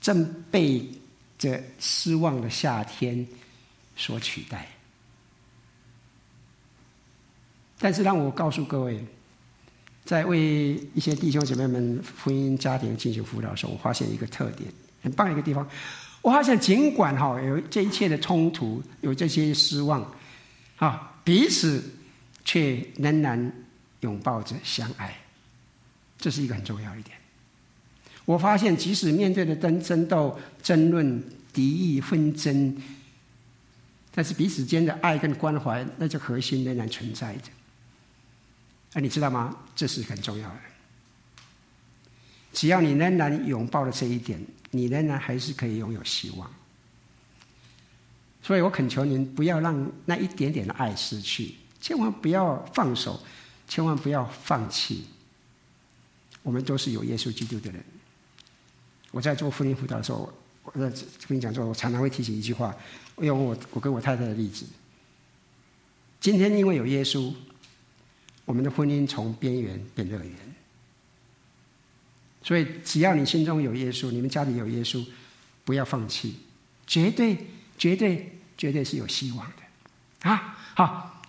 [0.00, 0.86] 正被
[1.38, 3.26] 这失望的夏天
[3.96, 4.68] 所取代。
[7.78, 9.04] 但是，让我告诉各位。
[10.04, 15.68] 在为一些弟兄姐妹们婚姻家庭进行辅导的时候，我发现一个特点，很棒一个地方。
[16.22, 20.10] 我发现尽管哈有这一切的冲突，有这些失望，
[20.78, 21.84] 啊，彼此
[22.42, 23.52] 却仍然
[24.00, 25.14] 拥抱着相爱，
[26.18, 27.14] 这是一个很重要一点。
[28.24, 32.74] 我发现，即使面对的争争斗、争论、敌意、纷争，
[34.14, 37.50] 但是彼此间的爱跟关怀，那这核心仍然存在着。
[38.98, 39.56] 哎，你知道吗？
[39.76, 40.56] 这是很重要的。
[42.52, 46.50] 只要你仍然拥抱了这一点，你仍然还是可以拥有希望。
[48.42, 53.20] 所以我恳求您不要让那一点点的爱失去，千万不要放手，
[53.68, 55.04] 千万不要放弃。
[56.42, 57.80] 我们都是有耶稣基督的人。
[59.12, 60.32] 我在做福音辅导的时候，
[60.64, 60.90] 我在
[61.28, 62.74] 跟你讲说，我常常会提醒一句话，
[63.14, 64.66] 我用我我跟我太太的例子。
[66.18, 67.32] 今天因为有耶稣。
[68.48, 70.32] 我们的婚姻从边缘变乐园，
[72.42, 75.04] 所以只要你心中有耶稣，你们家里有耶稣，
[75.66, 76.34] 不要放弃，
[76.86, 77.36] 绝对、
[77.76, 80.56] 绝对、绝对是有希望的啊！
[80.74, 81.22] 好，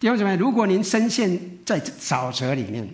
[0.00, 2.88] 弟兄姊妹，如果您深陷在沼泽里面，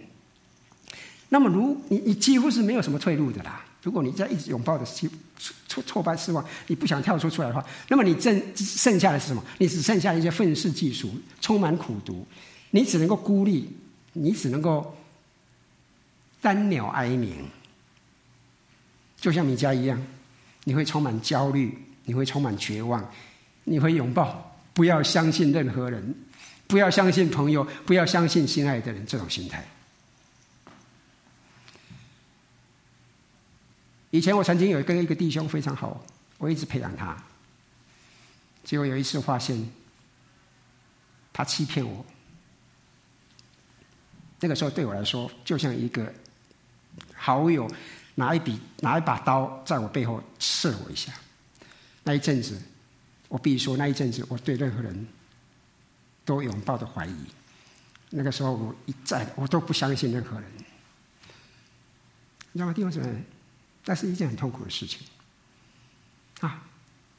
[1.28, 3.64] 那么如你你几乎是没有什么退路的啦。
[3.84, 5.08] 如果你在一直拥抱着挫
[5.68, 9.40] 挫挫败失望，你不想跳出出来的话，那么你剩剩下的是什么？
[9.58, 12.26] 你只剩下一些愤世嫉俗，充满苦毒。
[12.70, 13.68] 你只能够孤立，
[14.12, 14.96] 你只能够
[16.40, 17.44] 单鸟哀鸣，
[19.16, 20.00] 就像米迦一样，
[20.64, 23.12] 你会充满焦虑，你会充满绝望，
[23.64, 26.14] 你会拥抱，不要相信任何人，
[26.66, 29.66] 不要相信朋友，不要相信心爱的人，这种心态。
[34.12, 36.04] 以前我曾经有跟一个弟兄非常好，
[36.38, 37.16] 我一直培养他，
[38.64, 39.68] 结果有一次发现，
[41.32, 42.04] 他欺骗我。
[44.40, 46.12] 那个时候对我来说，就像一个
[47.14, 47.70] 好友
[48.14, 51.12] 拿一笔拿一把刀在我背后刺我一下。
[52.02, 52.60] 那一阵子，
[53.28, 55.06] 我必须说，那一阵子我对任何人
[56.24, 57.14] 都拥抱着怀疑，
[58.08, 60.50] 那个时候我一再我都不相信任何人，
[62.52, 62.72] 你知道吗？
[62.72, 63.22] 弟兄姊妹，
[63.84, 65.00] 那是一件很痛苦的事情
[66.40, 66.62] 啊！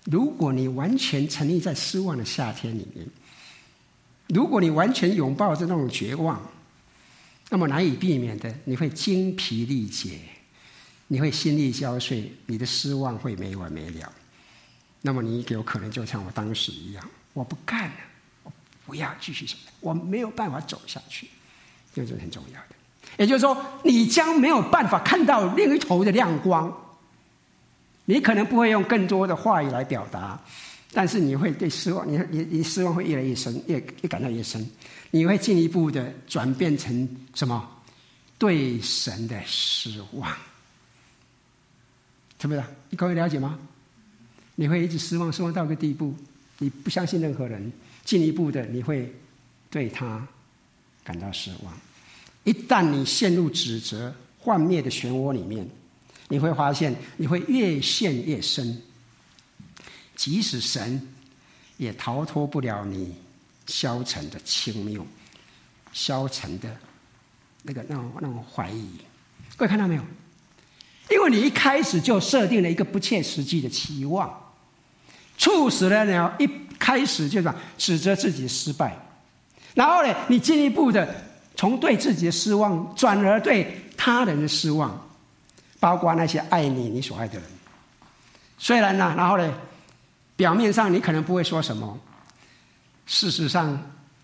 [0.06, 3.08] 如果你完全沉溺在失望的夏天里面，
[4.30, 6.42] 如果你完全拥抱着那种绝望，
[7.54, 10.20] 那么难以避免的，你会精疲力竭，
[11.08, 14.14] 你会心力交瘁，你的失望会没完没了。
[15.02, 17.96] 那么你有可能就像我当时一样，我不干了。
[18.44, 18.52] 我
[18.86, 19.72] 不要继续什么？
[19.82, 21.28] 我没有办法走下去，
[21.94, 22.76] 这是很重要的。
[23.18, 26.74] 也就是说，你将没有办法看到另一头的亮光。
[28.06, 30.40] 你可能不会用更多的话语来表达，
[30.94, 34.66] 但是你会对失望，你你你失望会越来越深，越越感到越深。
[35.10, 37.70] 你会进一步的转变成什么？
[38.38, 40.30] 对神的失望，
[42.42, 42.64] 是不是？
[42.90, 43.60] 你各位了解吗？
[44.56, 46.16] 你会一直失望，失望到个地步，
[46.58, 47.72] 你不相信任何人。
[48.04, 49.14] 进一步的，你会
[49.70, 50.28] 对他
[51.04, 51.72] 感到失望。
[52.44, 55.70] 一旦你陷入指责、幻灭的漩涡里面，
[56.28, 58.82] 你会发现你会越陷越深。
[60.22, 61.02] 即使神
[61.78, 63.16] 也逃脱不了你
[63.66, 65.04] 消沉的轻蔑、
[65.92, 66.70] 消沉的
[67.64, 69.00] 那个那种那种怀疑。
[69.58, 70.04] 各位看到没有？
[71.10, 74.32] 因为你一开始就设定了一个不切实际的期望，
[75.40, 76.50] 促使了你一。
[76.78, 78.98] 开始就是指责自己失败，
[79.76, 81.16] 然后呢，你进一步的
[81.56, 85.00] 从对自己的失望转而对他人的失望，
[85.80, 87.44] 包括那些爱你、你所爱的人。
[88.58, 89.54] 虽然呢，然后呢，
[90.36, 92.00] 表面上你可能不会说什么，
[93.06, 93.80] 事实上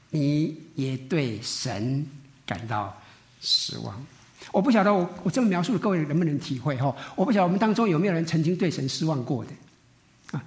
[0.10, 2.06] 你也对神
[2.46, 2.96] 感到
[3.41, 4.06] 失望。
[4.52, 6.96] 我不晓得我我这么描述，各位能不能体会哈？
[7.15, 9.52] 我不晓得我们当中有没有人曾经对神失望过的。
[10.32, 10.43] 啊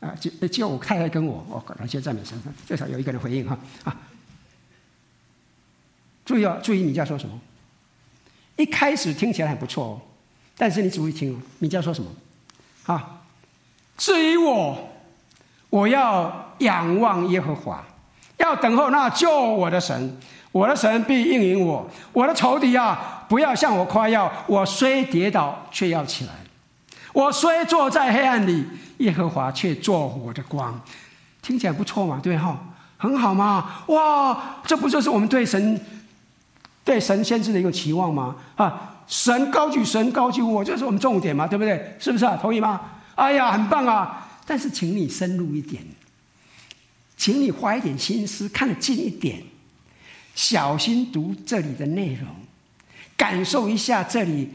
[0.00, 3.96] 啊，就就我太太跟我，我感谢赞美神，至少有一个人回应哈啊！
[6.24, 7.38] 注意哦，注意米迦说什么？
[8.56, 10.00] 一开始听起来很不错哦，
[10.56, 12.10] 但是你注意听哦，米迦说什么？
[12.86, 13.19] 啊，
[14.00, 14.78] 至于我，
[15.68, 17.84] 我要仰望耶和华，
[18.38, 20.18] 要等候那救我的神，
[20.52, 21.86] 我的神必应允我。
[22.14, 26.30] 我的仇敌啊，不要向我夸耀，我虽跌倒，却要起来；
[27.12, 28.64] 我虽坐在黑暗里。
[29.00, 30.78] 耶和华却作我的光，
[31.42, 32.58] 听起来不错嘛，对哈，
[32.96, 35.78] 很好嘛，哇，这不就是我们对神、
[36.84, 38.36] 对神先知的一个期望吗？
[38.56, 41.96] 啊，神高举神高举我，这是我们重点嘛，对不对？
[41.98, 42.38] 是不是啊？
[42.40, 42.80] 同意吗？
[43.20, 44.40] 哎呀，很棒啊！
[44.46, 45.84] 但是，请你深入一点，
[47.18, 49.42] 请你花一点心思看得近一点，
[50.34, 52.26] 小心读这里的内容，
[53.18, 54.50] 感受一下这里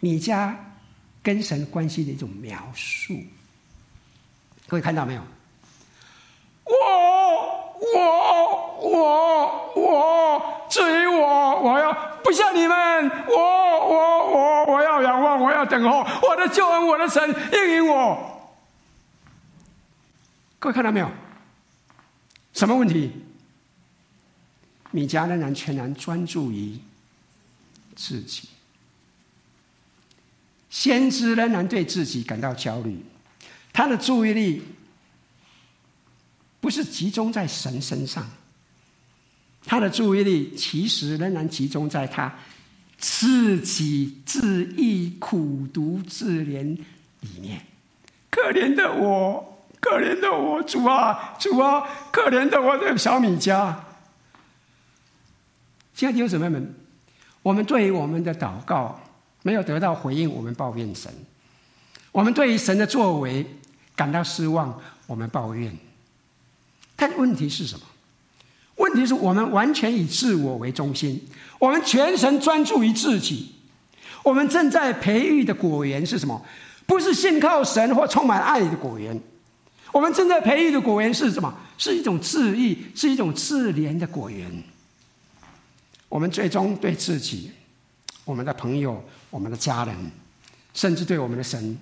[0.00, 0.62] 你家。
[1.22, 3.20] 跟神关系的一种描述，
[4.68, 5.22] 各位看到没有？
[6.62, 18.50] 我我我我，至于我，我要不像你们，我我我我要仰望，我要等候我的救恩，我的神应允我。
[20.58, 21.10] 各位看到没有？
[22.52, 23.12] 什么问题？
[24.90, 26.78] 米迦仍然全然专注于
[27.94, 28.48] 自己。
[30.70, 33.04] 先知仍然对自己感到焦虑，
[33.72, 34.62] 他的注意力
[36.60, 38.26] 不是集中在神身上，
[39.64, 42.34] 他的注意力其实仍然集中在他
[42.98, 46.64] 自己自义、苦毒、自怜
[47.20, 47.60] 里面。
[48.30, 53.84] 可怜的我，可怜的我，主啊，主啊，可怜的我的小米家。
[55.94, 56.74] 亲爱的弟兄姊妹们，
[57.42, 59.00] 我们对于我们的祷告。
[59.42, 61.08] 没有得到回应，我们抱怨神；
[62.10, 63.46] 我们对于神的作为
[63.94, 65.72] 感到失望，我们抱怨。
[66.96, 67.86] 但问题是什么？
[68.76, 71.22] 问题是我们完全以自我为中心，
[71.58, 73.52] 我们全神专注于自己。
[74.22, 76.44] 我们正在培育的果园是什么？
[76.86, 79.20] 不是信靠神或充满爱的果园。
[79.92, 81.54] 我们正在培育的果园是什么？
[81.78, 84.50] 是一种自愈，是一种自怜的果园。
[86.08, 87.50] 我们最终对自己。
[88.24, 89.94] 我们的朋友、我们的家人，
[90.74, 91.78] 甚至对我们的神，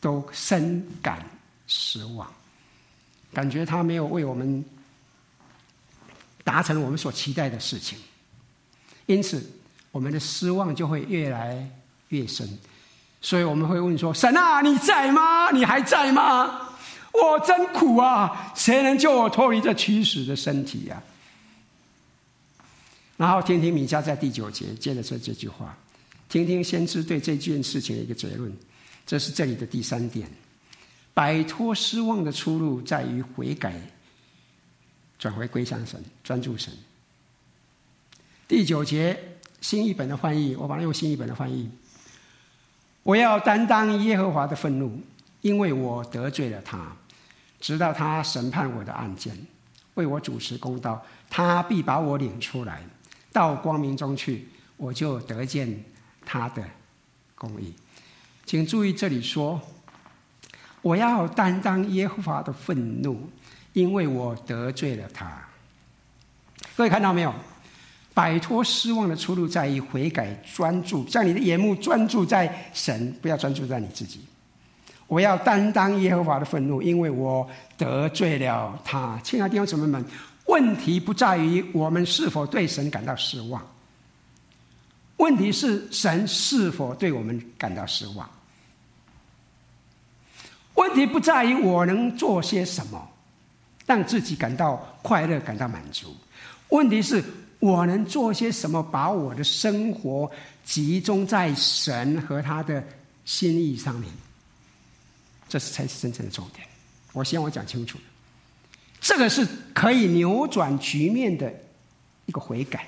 [0.00, 1.26] 都深感
[1.66, 2.32] 失望，
[3.32, 4.64] 感觉他没有为我们
[6.44, 7.98] 达成我们所期待的事情，
[9.06, 9.44] 因此
[9.90, 11.68] 我们的失望就会越来
[12.08, 12.48] 越深。
[13.20, 15.50] 所以我们会问说：“神啊，你在吗？
[15.50, 16.68] 你还在吗？
[17.12, 18.52] 我真苦啊！
[18.54, 21.02] 谁能救我脱离这驱使的身体呀、
[22.56, 22.62] 啊？”
[23.18, 25.76] 然后听听米迦在第九节接着说这句话。
[26.28, 28.56] 听听先知对这件事情的一个结论，
[29.04, 30.30] 这是这里的第三点：
[31.18, 33.74] 摆脱失望的出路在于悔改，
[35.18, 36.72] 转回归向神，专注神。
[38.46, 39.18] 第九节
[39.60, 41.68] 新译本的翻译，我把它用新译本的翻译。
[43.02, 45.00] 我要担当耶和华的愤怒，
[45.40, 46.96] 因为我得罪了他，
[47.58, 49.36] 直到他审判我的案件，
[49.94, 52.80] 为我主持公道，他必把我领出来，
[53.32, 54.46] 到光明中去，
[54.76, 55.82] 我就得见
[56.24, 56.64] 他的
[57.34, 57.74] 公义。
[58.46, 59.60] 请注意这里说，
[60.88, 63.28] 我要担当耶和华的愤怒，
[63.74, 65.30] 因为我得罪了他。
[66.74, 67.34] 各位看到没有？
[68.14, 74.20] 摆脱失望的出路在于悔改，专注，将你的眼目专注在神，不要专注在你自己。
[75.06, 79.20] 我要担当耶和华的愤怒，因为我得罪了他。
[79.22, 80.02] 亲爱的弟兄姊妹们，
[80.46, 83.62] 问题不在于我们是否对神感到失望，
[85.18, 88.26] 问题是神是否对我们感到失望。
[90.78, 93.10] 问题不在于我能做些什么，
[93.84, 96.16] 让自己感到快乐、感到满足。
[96.68, 97.22] 问题是
[97.58, 100.30] 我能做些什么，把我的生活
[100.64, 102.82] 集中在神和他的
[103.24, 104.08] 心意上面，
[105.48, 106.64] 这是才是真正的重点。
[107.12, 107.98] 我希望我讲清楚，
[109.00, 111.52] 这个是可以扭转局面的
[112.26, 112.86] 一个悔改。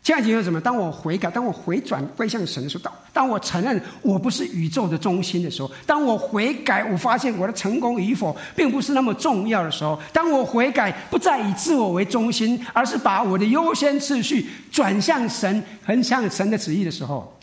[0.00, 0.58] 现在就是什么？
[0.58, 17.38] 当我悔改，当我回转归向神的时候，当我承认我不是宇宙的中心的时候，当我悔改，我发现我的成功与否并不是那么重要的时候，当我悔改不再以自我为中心，而是把我的优先次序转向神，横向神的旨意的时候，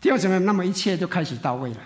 [0.00, 1.76] 弟兄姊妹，那么一切就开始到位了。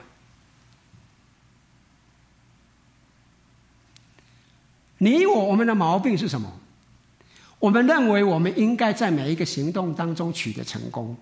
[4.99, 6.53] 你我我们的毛病是什么？
[7.65, 11.17] 我们认为我们应该在每一个行动当中取得成功。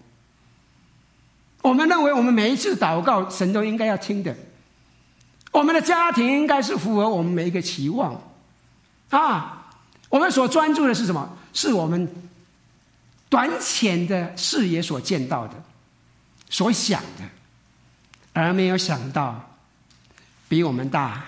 [1.60, 4.36] 我们认为我们每一次祷告，神都应该要听的。
[5.52, 8.20] 我们的家庭应该是符合我们每一个期望。
[9.10, 9.70] 啊，
[10.08, 11.38] 我们所专注的是什么？
[11.52, 12.12] 是我们
[13.28, 15.54] 短浅的视野所见到的、
[16.50, 17.24] 所想的，
[18.32, 19.48] 而没有想到
[20.48, 21.22] 比我们大、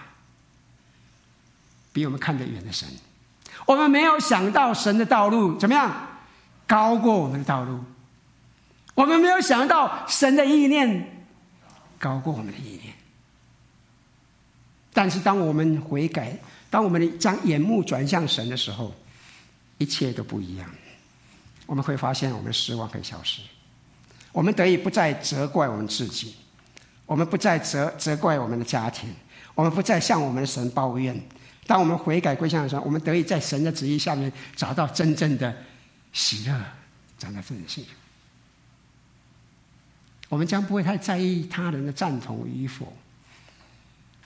[1.92, 2.88] 比我们看得远的神。
[3.66, 5.92] 我们没有想到神的道路怎么样，
[6.66, 7.78] 高过我们的道路。
[8.94, 11.26] 我们没有想到神的意念
[11.98, 12.94] 高过我们的意念。
[14.92, 16.36] 但是当我们悔改，
[16.70, 18.94] 当我们将眼目转向神的时候，
[19.78, 20.70] 一切都不一样。
[21.66, 23.40] 我们会发现，我们的失望可以消失。
[24.30, 26.36] 我们得以不再责怪我们自己，
[27.06, 29.08] 我们不再责责怪我们的家庭，
[29.54, 31.20] 我们不再向我们的神抱怨。
[31.66, 35.54] 当我们悔改归向的时候，我们得以在神的旨意下面找到真正的
[36.12, 36.52] 喜乐，
[37.18, 37.90] 找到真正的幸福。
[40.28, 42.92] 我们将不会太在意他人的赞同与否，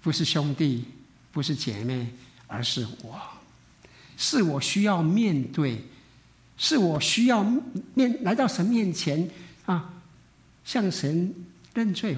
[0.00, 0.84] 不是兄弟，
[1.30, 2.08] 不是姐妹，
[2.46, 3.20] 而是我，
[4.16, 5.84] 是我需要面对，
[6.56, 7.44] 是我需要
[7.94, 9.28] 面来到神面前
[9.66, 9.92] 啊，
[10.64, 11.34] 向神
[11.74, 12.16] 认罪，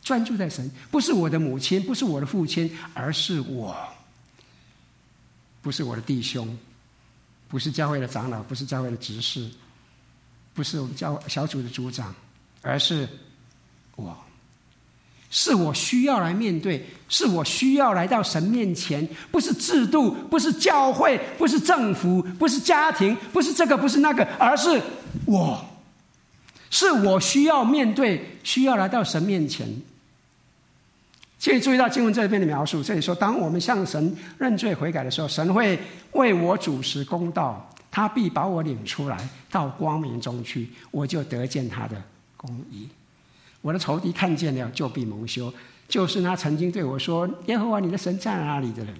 [0.00, 3.76] 专注在神，不是我的母亲，不是我的父亲，而是我。
[5.62, 6.58] 不是我的弟兄，
[7.48, 9.48] 不是教会的长老，不是教会的执事，
[10.52, 12.12] 不是我们教小组的组长，
[12.62, 13.08] 而是
[13.94, 14.16] 我，
[15.30, 24.82] 是我需要来面对，是我需要来到神面前，不是制度，不是教会，不是政府，不是家庭，不是这个，不是那个，而是
[25.24, 25.64] 我，
[26.70, 29.68] 是我需要面对，需要来到神面前。
[31.42, 35.76] 请你注意到经文这边的描述，这里说：当我们向神认罪悔改的时候，神会
[36.12, 42.00] 为我主持公道，他必把我领出来到光明中去，我就得见他的
[42.36, 42.88] 公义。
[43.60, 45.52] 我的仇敌看见了，就必蒙羞，
[45.88, 48.94] 就是那曾经对我说：“耶和华你的神在哪里？”的人，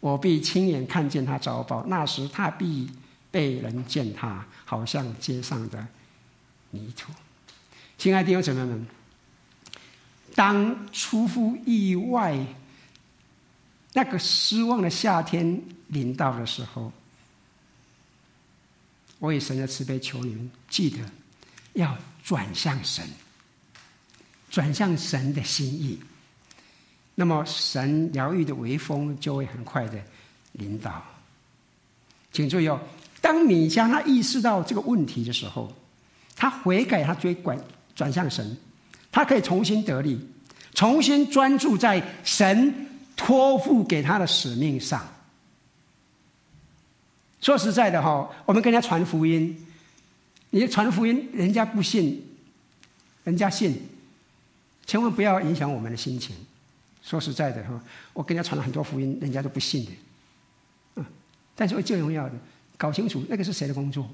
[0.00, 2.86] 我必亲眼看见他遭报，那时他必
[3.30, 5.86] 被人践踏，好像街上的
[6.72, 7.10] 泥土。
[7.96, 8.86] 亲爱的弟兄姊妹们。
[10.34, 12.36] 当出乎意外，
[13.92, 16.92] 那个失望的夏天临到的时候，
[19.20, 20.98] 我以神的慈悲求你们记得
[21.74, 23.08] 要转向神，
[24.50, 26.00] 转向神的心意。
[27.14, 30.02] 那么神疗愈的微风就会很快的
[30.52, 31.00] 临到。
[32.32, 32.80] 请注意哦，
[33.20, 35.72] 当你将他意识到这个问题的时候，
[36.34, 37.56] 他悔改，他追转
[37.94, 38.56] 转向神。
[39.14, 40.18] 他可以重新得力，
[40.74, 45.00] 重新专注在神托付给他的使命上。
[47.40, 49.56] 说实在的哈，我们跟人家传福音，
[50.50, 52.20] 你传福音，人家不信，
[53.22, 53.80] 人家信，
[54.84, 56.34] 千万不要影响我们的心情。
[57.00, 57.80] 说实在的哈，
[58.14, 59.92] 我跟人家传了很多福音，人家都不信的。
[60.96, 61.04] 嗯，
[61.54, 62.34] 但是最重要的，
[62.76, 64.10] 搞清楚那个是谁的工作，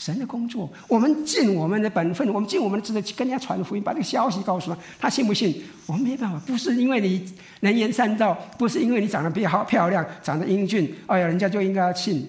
[0.00, 5.62] 神的工作，我们尽我们的本分，我们尽我们的职责去跟人家传福音，把这个消息告诉他，他信不信？
[5.84, 7.30] 我们没办法，不是因为你
[7.60, 12.26] 能言善道，不是因为你长得比较好漂亮，长得英俊，哎呀，人家就应该要信。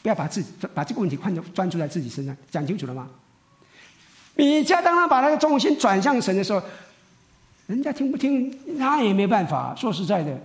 [0.00, 3.08] 不要把自己把这个问题看专注在自己身上，讲清楚了吗？
[4.36, 6.62] 米迦当他把那个重心转向神的时候，
[7.66, 9.74] 人家听不听他也没办法。
[9.76, 10.40] 说实在的，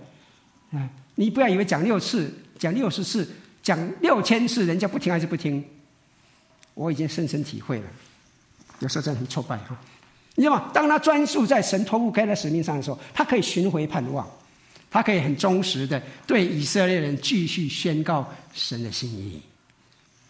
[0.72, 3.28] 哎，你不要以为讲六次、讲六十次、
[3.62, 5.64] 讲六千次，人家不听还是不听。
[6.78, 7.86] 我已经深深体会了，
[8.78, 9.76] 有时候真的很挫败哈。
[10.36, 10.70] 你知道吗？
[10.72, 14.24] 当他专注在神托付给他的使命上的时候，他可以寻回盼望，
[14.88, 18.24] 他可以很忠实的对以色列人继续宣告
[18.54, 19.42] 神的心意，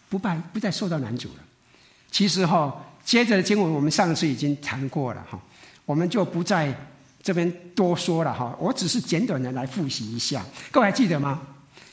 [0.09, 1.43] 不败不再受到难阻了。
[2.09, 5.39] 其实哈，接着的经文我们上次已经谈过了哈，
[5.85, 6.75] 我们就不在
[7.21, 8.57] 这边多说了哈。
[8.59, 11.39] 我只是简短的来复习一下，各位还记得吗？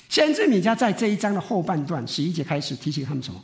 [0.08, 3.38] 先知米迦在这一章的后半段十一节开始提醒他们什么？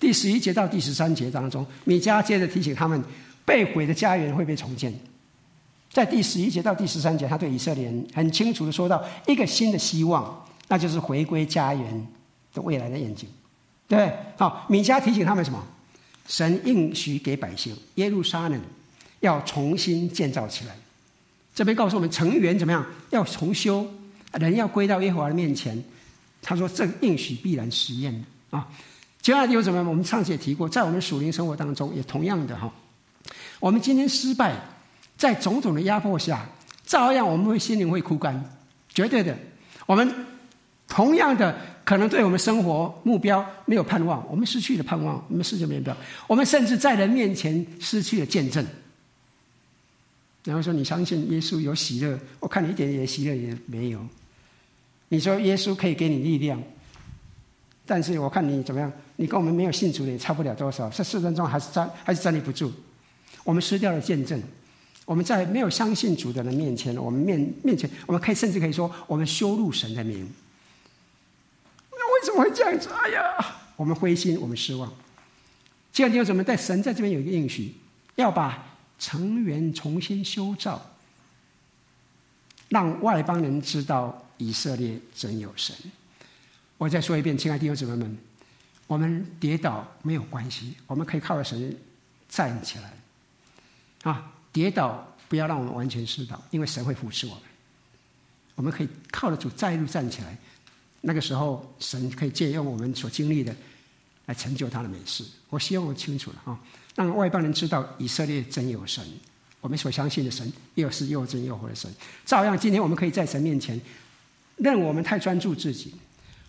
[0.00, 3.00] 第十一节到第十三节当中，米迦接着提醒他们，
[3.44, 4.92] 被毁的家园会被重建。
[5.92, 12.06] 在第十一节到第十三节，他对以色列人很清楚的说到一个新的希望，那就是回归家园
[12.54, 13.28] 的未来的愿景，
[13.86, 14.10] 对？
[14.38, 15.62] 好，米迦提醒他们什么？
[16.26, 18.60] 神应许给百姓耶路撒冷
[19.18, 20.76] 要重新建造起来。
[21.52, 22.86] 这边告诉我们，成员怎么样？
[23.10, 23.84] 要重修，
[24.34, 25.82] 人要归到耶和华的面前。
[26.40, 28.66] 他说，这应许必然实验啊。
[29.22, 29.78] 接下来有什么？
[29.88, 32.72] 我们上次也提过，在我们属灵生活当中也同样的哈。
[33.58, 34.54] 我们今天失败，
[35.16, 36.48] 在种种的压迫下，
[36.86, 38.42] 照样我们会心灵会枯干，
[38.88, 39.36] 绝对的。
[39.84, 40.26] 我们
[40.88, 41.54] 同样的
[41.84, 45.94] 可能对我们生活目标没有盼望，我们失去了盼望，我们失去了目标，
[46.26, 48.66] 我们甚至在人面前失去了见证。
[50.44, 54.00] 然后说你相信耶稣有喜乐，我看你一点点喜乐也没有。
[55.08, 56.62] 你说耶稣可以给你力量。
[57.84, 58.90] 但是我看你怎么样？
[59.20, 60.88] 你跟我们没有信主的也差不了多少。
[60.88, 62.72] 这四分钟还是站还是站立不住。
[63.44, 64.42] 我们失掉了见证。
[65.04, 70.26] 我们在没有相信主的人面前，我们面面前，我们可以甚至可以说，我们羞辱神的名。
[71.90, 72.88] 那为什么会这样子？
[72.88, 73.22] 哎呀，
[73.76, 74.90] 我们灰心，我们失望。
[75.92, 76.42] 接下来有什么？
[76.42, 77.74] 在神在这边有一个应许，
[78.14, 78.64] 要把
[78.98, 80.80] 成员重新修造，
[82.70, 85.76] 让外邦人知道以色列真有神。
[86.78, 88.16] 我再说一遍，亲爱的弟兄姊妹们，
[88.90, 91.76] 我们跌倒没有关系，我们可以靠着神
[92.28, 92.92] 站起来。
[94.02, 97.42] 啊，跌倒不要让我们完全失倒，因为神会扶持我们。
[98.56, 100.36] 我们可以靠着主再度站起来，
[101.02, 103.54] 那个时候神可以借用我们所经历的
[104.26, 105.24] 来成就他的美事。
[105.50, 106.58] 我希望我清楚了啊，
[106.96, 109.06] 让外邦人知道以色列真有神，
[109.60, 111.88] 我们所相信的神又是又真又活的神。
[112.26, 113.80] 照样，今天我们可以在神面前，
[114.56, 115.94] 任我们太专注自己。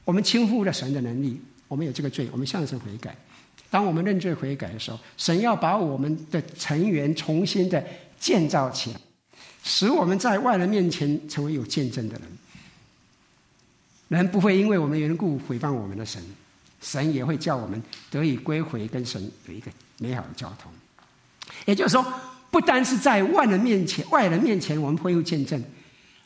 [0.03, 1.39] 我们轻忽了神的能力，
[1.71, 3.15] 我们有这个罪，我们向神悔改。
[3.69, 7.81] 当我们认罪悔改的时候，神要把我们的成员重新的
[8.19, 8.99] 建造起来，
[9.63, 12.23] 使我们在外人面前成为有见证的人。
[14.09, 16.21] 人不会因为我们缘故毁谤我们的神，
[16.81, 20.69] 神也会叫我们得以归回，跟神有一个美好的交通。
[21.65, 22.05] 也就是说，
[22.49, 25.63] 不单是在外人面前，外人面前我们会有见证。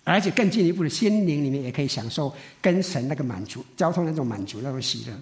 [0.07, 2.31] 而且更进一步的心灵里面也可以享受
[2.61, 5.19] 跟神那个满足、交通那种满足、那种喜乐，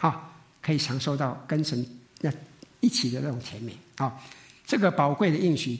[0.00, 1.86] 好，可以享受到跟神
[2.20, 2.32] 那
[2.80, 4.18] 一起的那种甜美啊！
[4.66, 5.78] 这个宝贵的应许，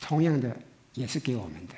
[0.00, 0.56] 同样的
[0.94, 1.74] 也是给我们的，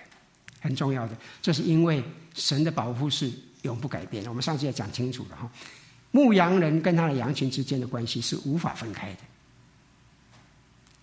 [0.60, 1.16] 很重要的。
[1.40, 3.32] 这是因为神的保护是
[3.62, 4.28] 永不改变的。
[4.28, 5.50] 我们上次也讲清楚了哈，
[6.10, 9.18] 牧羊人跟他的羊群之间的关系是无法分开的，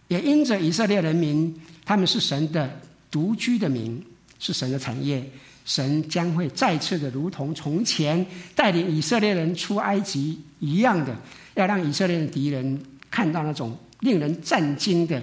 [0.10, 2.80] 也因着以色列人民他们是神的
[3.10, 4.06] 独居的民。
[4.38, 5.28] 是神的产业，
[5.66, 11.14] 神将会再次的，如同从前带领以色列人出埃及一样的，
[11.56, 15.22] 要让以色列的敌人看到那种令人震惊的、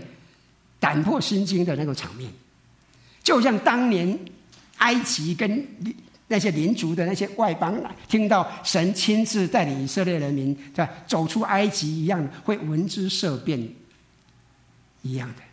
[0.81, 2.29] 胆破心惊的那种场面，
[3.23, 4.19] 就像当年
[4.79, 5.65] 埃及跟
[6.27, 7.79] 那些邻族的那些外邦
[8.09, 13.69] 听到神亲自带领以色列人民在走出埃及一样，会闻之色变
[15.03, 15.52] 一样的。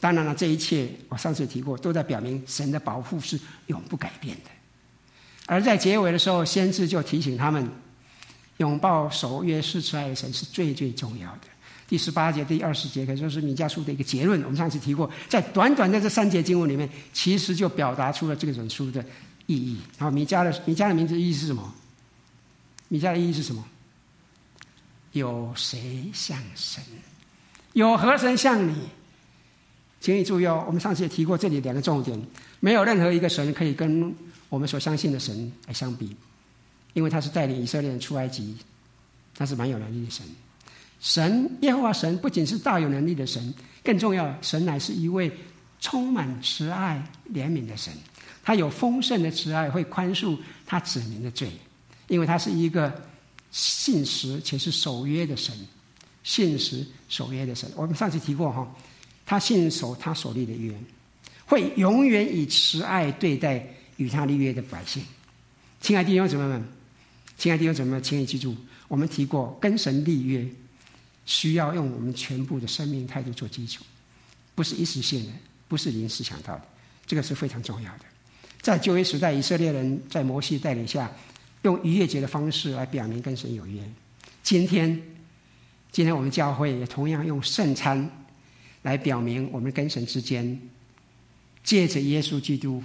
[0.00, 4.50] 当然了，这一切我上次提过，都在表明神的保护是永不改变的。
[5.46, 7.68] 而在结尾的时候，先知就提醒他们，
[8.58, 11.40] 拥抱守约施慈爱的神是最最重要的。
[11.88, 14.40] 第十八节、第二十节可以说是米迦书的一个结论。
[14.42, 19.04] 我们上次提过，在短短的这三节经文里面，其实就表达出了这本书的
[19.46, 19.78] 意义。
[19.96, 21.74] 然后米迦的米迦的名字意义是什么？
[22.88, 23.64] 米迦的意义是什么？
[25.12, 26.84] 有谁像神？
[27.72, 28.76] 有何神像你？
[30.00, 32.20] 请你注意哦，我们上次也提过这里两个重点，
[32.60, 34.14] 没有任何一个神可以跟
[34.48, 36.16] 我们所相信的神来相比，
[36.94, 38.56] 因为他是带领以色列人出埃及
[39.34, 40.24] 他是蛮有能力的神。
[41.00, 45.30] 神耶和华神不仅是大有能力的神，更重要，神乃是一位
[45.80, 47.92] 充满慈爱怜悯的神。
[48.42, 50.36] 他有丰盛的慈爱，会宽恕
[50.66, 51.50] 他子民的罪，
[52.08, 52.92] 因为他是一个
[53.50, 55.54] 信实且是守约的神。
[56.24, 58.66] 信实守约的神，我们上次提过哈，
[59.28, 60.72] 他信守他所立的约，
[61.44, 63.62] 会永远以慈爱对待
[63.98, 65.02] 与他立约的百姓。
[65.82, 66.64] 亲爱的弟兄姊妹们，
[67.36, 68.56] 亲爱的弟兄姊妹们，请你记住，
[68.88, 70.48] 我们提过跟神立约。
[71.26, 73.84] 需要用我们全部的生命态度做基础，
[74.54, 75.32] 不是一时性的，
[75.68, 76.62] 不是临时想到的，
[77.04, 78.04] 这个是非常重要的。
[78.62, 81.12] 在旧约时代，以色列人在摩西带领下，
[81.64, 83.78] 用逾越节的方式来表明跟神有约。
[84.42, 84.98] 今天，
[85.92, 88.10] 今天我们教会也同样用圣餐
[88.82, 90.60] 来表明我们跟神之间，
[91.62, 92.82] 借着耶稣基督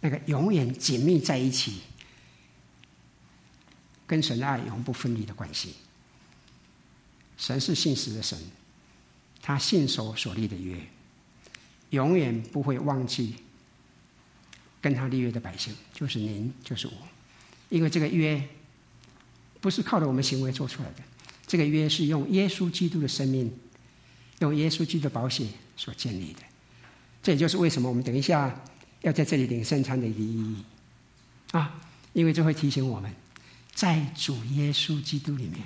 [0.00, 1.80] 那个永远紧密在一起，
[4.06, 5.74] 跟神的爱永不分离的关系。
[7.36, 8.38] 神是信实的神，
[9.40, 10.76] 他信守所立的约，
[11.90, 13.34] 永远不会忘记
[14.80, 16.92] 跟他立约的百姓，就是您，就是我。
[17.68, 18.42] 因为这个约
[19.60, 21.02] 不是靠着我们行为做出来的，
[21.46, 23.52] 这个约是用耶稣基督的生命，
[24.40, 26.40] 用耶稣基督的宝血所建立的。
[27.22, 28.54] 这也就是为什么我们等一下
[29.02, 30.64] 要在这里领圣餐的一个意义
[31.52, 31.74] 啊！
[32.12, 33.12] 因为这会提醒我们，
[33.74, 35.60] 在主耶稣基督里面。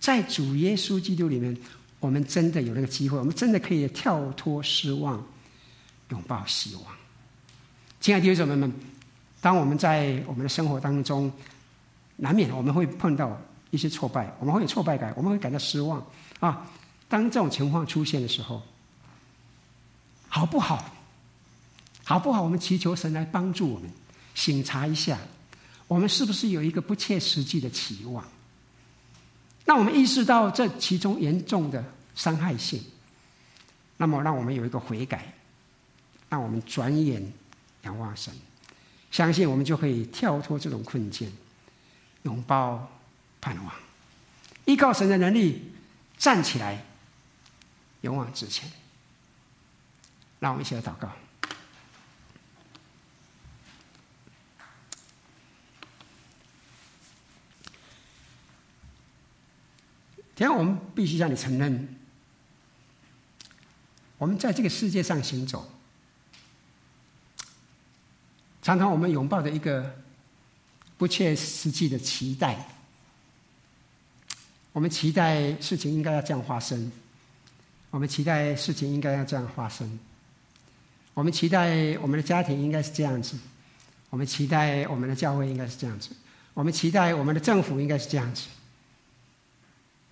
[0.00, 1.56] 在主耶稣基督里面，
[2.00, 5.24] 我们真的有那个机会，我们真的可以跳脱失望，
[6.08, 6.84] 拥抱希望。
[8.00, 8.72] 亲爱的弟兄姊妹们，
[9.40, 11.32] 当我们在我们的生活当中，
[12.16, 13.40] 难免我们会碰到
[13.70, 16.04] 一些挫败，我们会有挫败感，我们会感到失望
[16.40, 16.68] 啊。
[17.12, 18.62] 当这种情况出现的时候，
[20.28, 20.82] 好不好？
[22.04, 22.40] 好不好？
[22.40, 23.90] 我们祈求神来帮助我们，
[24.34, 25.18] 醒察一下，
[25.86, 28.24] 我们是不是有一个不切实际的期望？
[29.66, 31.84] 让我们意识到这其中严重的
[32.14, 32.82] 伤害性，
[33.98, 35.34] 那么让我们有一个悔改，
[36.30, 37.22] 让我们转眼
[37.82, 38.32] 仰望神，
[39.10, 41.30] 相信我们就可以跳脱这种困境，
[42.22, 42.90] 拥抱
[43.38, 43.74] 盼望，
[44.64, 45.70] 依靠神的能力
[46.16, 46.82] 站起来，
[48.02, 48.70] 勇往直前。
[50.38, 51.10] 让我们一起来祷告。
[60.34, 61.96] 天我们必须向你承认，
[64.18, 65.70] 我们在这个世界上行走，
[68.62, 70.02] 常常我们拥抱着一个
[70.98, 72.66] 不切实际的期待。
[74.72, 76.90] 我们期待事情应该要这样发生，
[77.92, 79.98] 我们期待事情应该要这样发生，
[81.12, 83.38] 我们期待我们的家庭应该是这样子，
[84.08, 86.08] 我们期待我们的教会应该是这样子，
[86.54, 88.48] 我们期待我们的政府应该是这样子。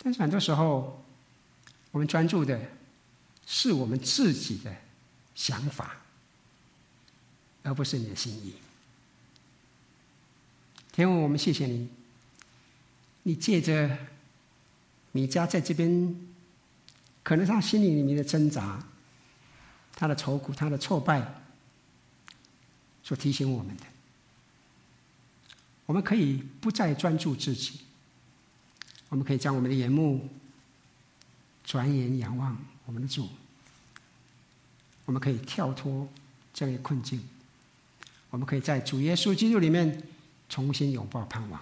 [0.02, 1.02] 但是很多时候，
[1.90, 2.60] 我们专注的
[3.46, 4.70] 是我们自己的
[5.34, 5.96] 想法，
[7.62, 8.54] 而不是你的心意。
[10.92, 11.88] 天父，我们谢谢你，
[13.22, 13.96] 你借着
[15.12, 16.29] 米迦在这边，
[17.22, 18.82] 可能他心里里面的挣扎、
[19.94, 21.22] 他的愁苦、他的挫败，
[23.02, 23.82] 所提醒我们的，
[25.86, 27.80] 我们可以不再专注自己。
[29.08, 30.28] 我们可以将我们的眼目
[31.64, 32.56] 转眼仰望
[32.86, 33.28] 我们的主，
[35.04, 36.08] 我们可以跳脱
[36.54, 37.20] 这样一个困境，
[38.30, 40.00] 我们可以在主耶稣基督里面
[40.48, 41.60] 重新拥抱盼望。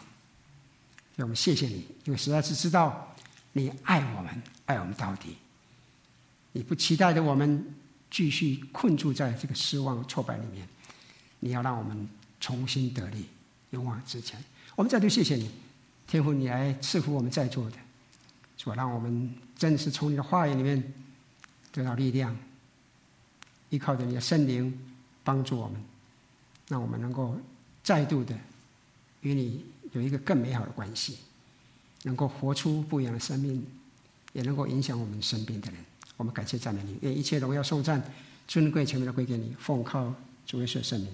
[1.17, 3.17] 让我们谢谢你，因为实在是知道
[3.53, 5.37] 你爱我们，爱我们到底。
[6.53, 7.65] 你不期待着我们
[8.11, 10.67] 继续困住在这个失望、挫败里面，
[11.41, 12.09] 你要让我们
[12.41, 13.27] 重新得力，
[13.71, 14.43] 勇往直前。
[14.75, 15.51] 我们再度谢谢你。
[16.07, 17.77] 天父，你来赐福我们在座的，
[18.57, 20.83] 主，让我们真实从你的话语里面
[21.71, 22.35] 得到力量，
[23.69, 24.77] 依靠着你的圣灵
[25.23, 25.85] 帮助我们，
[26.69, 27.39] 让我们能够
[27.83, 28.35] 再度的
[29.21, 31.19] 与你有一个更美好的关系，
[32.05, 33.63] 能够活出不一样的生命，
[34.33, 35.85] 也能够影响我们身边的人。
[36.19, 38.03] 我们感谢赞美你，愿一切荣耀颂赞
[38.47, 40.13] 尊贵全部都归给你，奉靠
[40.45, 41.09] 主耶稣圣名。